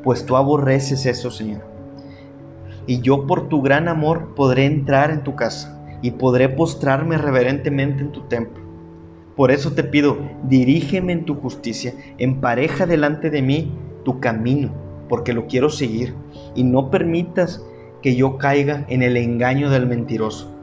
pues 0.03 0.25
tú 0.25 0.37
aborreces 0.37 1.05
eso, 1.07 1.31
Señor. 1.31 1.69
y 2.87 3.01
yo 3.03 3.27
por 3.27 3.49
tu 3.49 3.63
gran 3.63 3.89
amor 3.89 4.35
podré 4.35 4.65
entrar 4.65 5.11
en 5.11 5.23
tu 5.23 5.37
casa 5.37 5.81
y 6.03 6.13
podré 6.13 6.49
postrarme 6.49 7.19
reverentemente 7.19 8.03
en 8.03 8.11
tu 8.11 8.23
templo. 8.23 8.70
Por 9.41 9.51
eso 9.51 9.73
te 9.73 9.83
pido, 9.85 10.19
dirígeme 10.43 11.15
en 11.15 11.25
tu 11.25 11.35
justicia, 11.35 11.95
empareja 12.19 12.85
delante 12.85 13.31
de 13.31 13.41
mí 13.41 13.73
tu 14.05 14.21
camino, 14.21 14.71
porque 15.09 15.33
lo 15.33 15.47
quiero 15.47 15.71
seguir, 15.71 16.15
y 16.55 16.63
no 16.63 16.91
permitas 16.91 17.65
que 18.03 18.15
yo 18.15 18.37
caiga 18.37 18.85
en 18.91 19.03
el 19.03 19.17
engaño 19.17 19.71
del 19.71 19.87
mentiroso. 19.87 20.55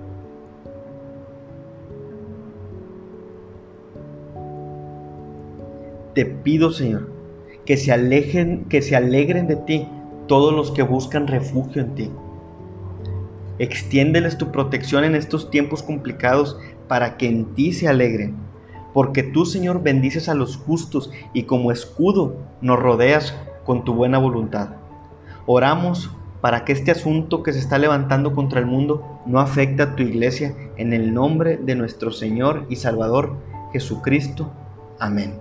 Te 6.13 6.28
pido, 6.28 6.72
Señor, 6.72 7.10
que 7.66 7.78
se 7.78 7.92
alejen, 7.92 8.66
que 8.66 8.84
se 8.84 8.96
alegren 8.96 9.48
de 9.48 9.56
ti 9.56 9.88
todos 10.28 10.54
los 10.54 10.70
que 10.70 10.84
buscan 10.84 11.26
refugio 11.26 11.82
en 11.82 11.96
ti. 11.96 12.12
Extiéndeles 13.58 14.38
tu 14.38 14.52
protección 14.52 15.04
en 15.04 15.16
estos 15.16 15.50
tiempos 15.50 15.82
complicados 15.82 16.60
para 16.88 17.18
que 17.18 17.28
en 17.28 17.56
ti 17.56 17.74
se 17.74 17.88
alegren. 17.88 18.46
Porque 18.98 19.22
tú, 19.22 19.46
Señor, 19.46 19.84
bendices 19.84 20.28
a 20.28 20.34
los 20.34 20.58
justos 20.58 21.12
y 21.32 21.44
como 21.44 21.72
escudo 21.72 22.38
nos 22.62 22.80
rodeas 22.80 23.36
con 23.64 23.84
tu 23.84 23.94
buena 23.94 24.18
voluntad. 24.18 24.70
Oramos 25.46 26.10
para 26.42 26.66
que 26.66 26.74
este 26.74 26.90
asunto 26.90 27.44
que 27.44 27.54
se 27.54 27.60
está 27.60 27.78
levantando 27.78 28.34
contra 28.34 28.60
el 28.60 28.66
mundo 28.66 29.22
no 29.28 29.40
afecte 29.40 29.84
a 29.84 29.96
tu 29.96 30.02
iglesia 30.02 30.56
en 30.78 30.94
el 30.94 31.14
nombre 31.14 31.58
de 31.58 31.76
nuestro 31.76 32.10
Señor 32.10 32.66
y 32.70 32.78
Salvador 32.78 33.36
Jesucristo. 33.72 34.52
Amén. 34.98 35.36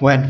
Bueno, 0.00 0.26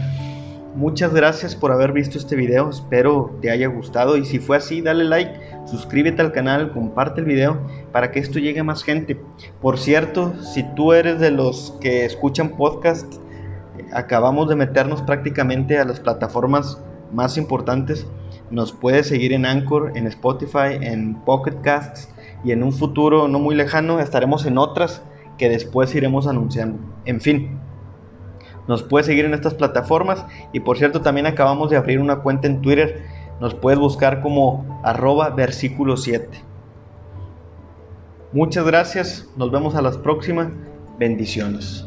Muchas 0.74 1.12
gracias 1.12 1.56
por 1.56 1.72
haber 1.72 1.92
visto 1.92 2.18
este 2.18 2.36
video, 2.36 2.70
espero 2.70 3.36
te 3.40 3.50
haya 3.50 3.66
gustado 3.66 4.16
y 4.16 4.24
si 4.24 4.38
fue 4.38 4.58
así 4.58 4.80
dale 4.80 5.02
like, 5.04 5.32
suscríbete 5.70 6.22
al 6.22 6.32
canal, 6.32 6.72
comparte 6.72 7.20
el 7.20 7.26
video 7.26 7.58
para 7.92 8.10
que 8.10 8.18
esto 8.18 8.38
llegue 8.38 8.60
a 8.60 8.64
más 8.64 8.82
gente. 8.82 9.20
Por 9.60 9.78
cierto, 9.78 10.34
si 10.42 10.62
tú 10.74 10.92
eres 10.92 11.20
de 11.20 11.30
los 11.30 11.76
que 11.80 12.04
escuchan 12.04 12.56
podcast, 12.56 13.12
acabamos 13.92 14.48
de 14.48 14.56
meternos 14.56 15.02
prácticamente 15.02 15.78
a 15.78 15.84
las 15.84 16.00
plataformas 16.00 16.80
más 17.12 17.36
importantes. 17.36 18.06
Nos 18.50 18.72
puedes 18.72 19.08
seguir 19.08 19.32
en 19.32 19.46
Anchor, 19.46 19.92
en 19.94 20.06
Spotify, 20.06 20.78
en 20.80 21.14
Pocket 21.16 21.60
Casts 21.62 22.08
y 22.44 22.52
en 22.52 22.62
un 22.62 22.72
futuro 22.72 23.28
no 23.28 23.38
muy 23.38 23.54
lejano 23.54 24.00
estaremos 24.00 24.46
en 24.46 24.58
otras 24.58 25.02
que 25.36 25.48
después 25.48 25.94
iremos 25.94 26.26
anunciando. 26.26 26.78
En 27.04 27.20
fin, 27.20 27.58
nos 28.66 28.82
puedes 28.82 29.06
seguir 29.06 29.24
en 29.24 29.34
estas 29.34 29.54
plataformas 29.54 30.26
y 30.52 30.60
por 30.60 30.76
cierto 30.76 31.00
también 31.00 31.26
acabamos 31.26 31.70
de 31.70 31.76
abrir 31.76 32.00
una 32.00 32.16
cuenta 32.16 32.46
en 32.46 32.60
Twitter. 32.60 33.02
Nos 33.40 33.54
puedes 33.54 33.78
buscar 33.78 34.20
como 34.20 34.80
arroba 34.82 35.30
versículo 35.30 35.96
7. 35.96 36.28
Muchas 38.32 38.66
gracias, 38.66 39.28
nos 39.36 39.50
vemos 39.50 39.74
a 39.74 39.82
las 39.82 39.96
próximas. 39.96 40.48
Bendiciones. 40.98 41.86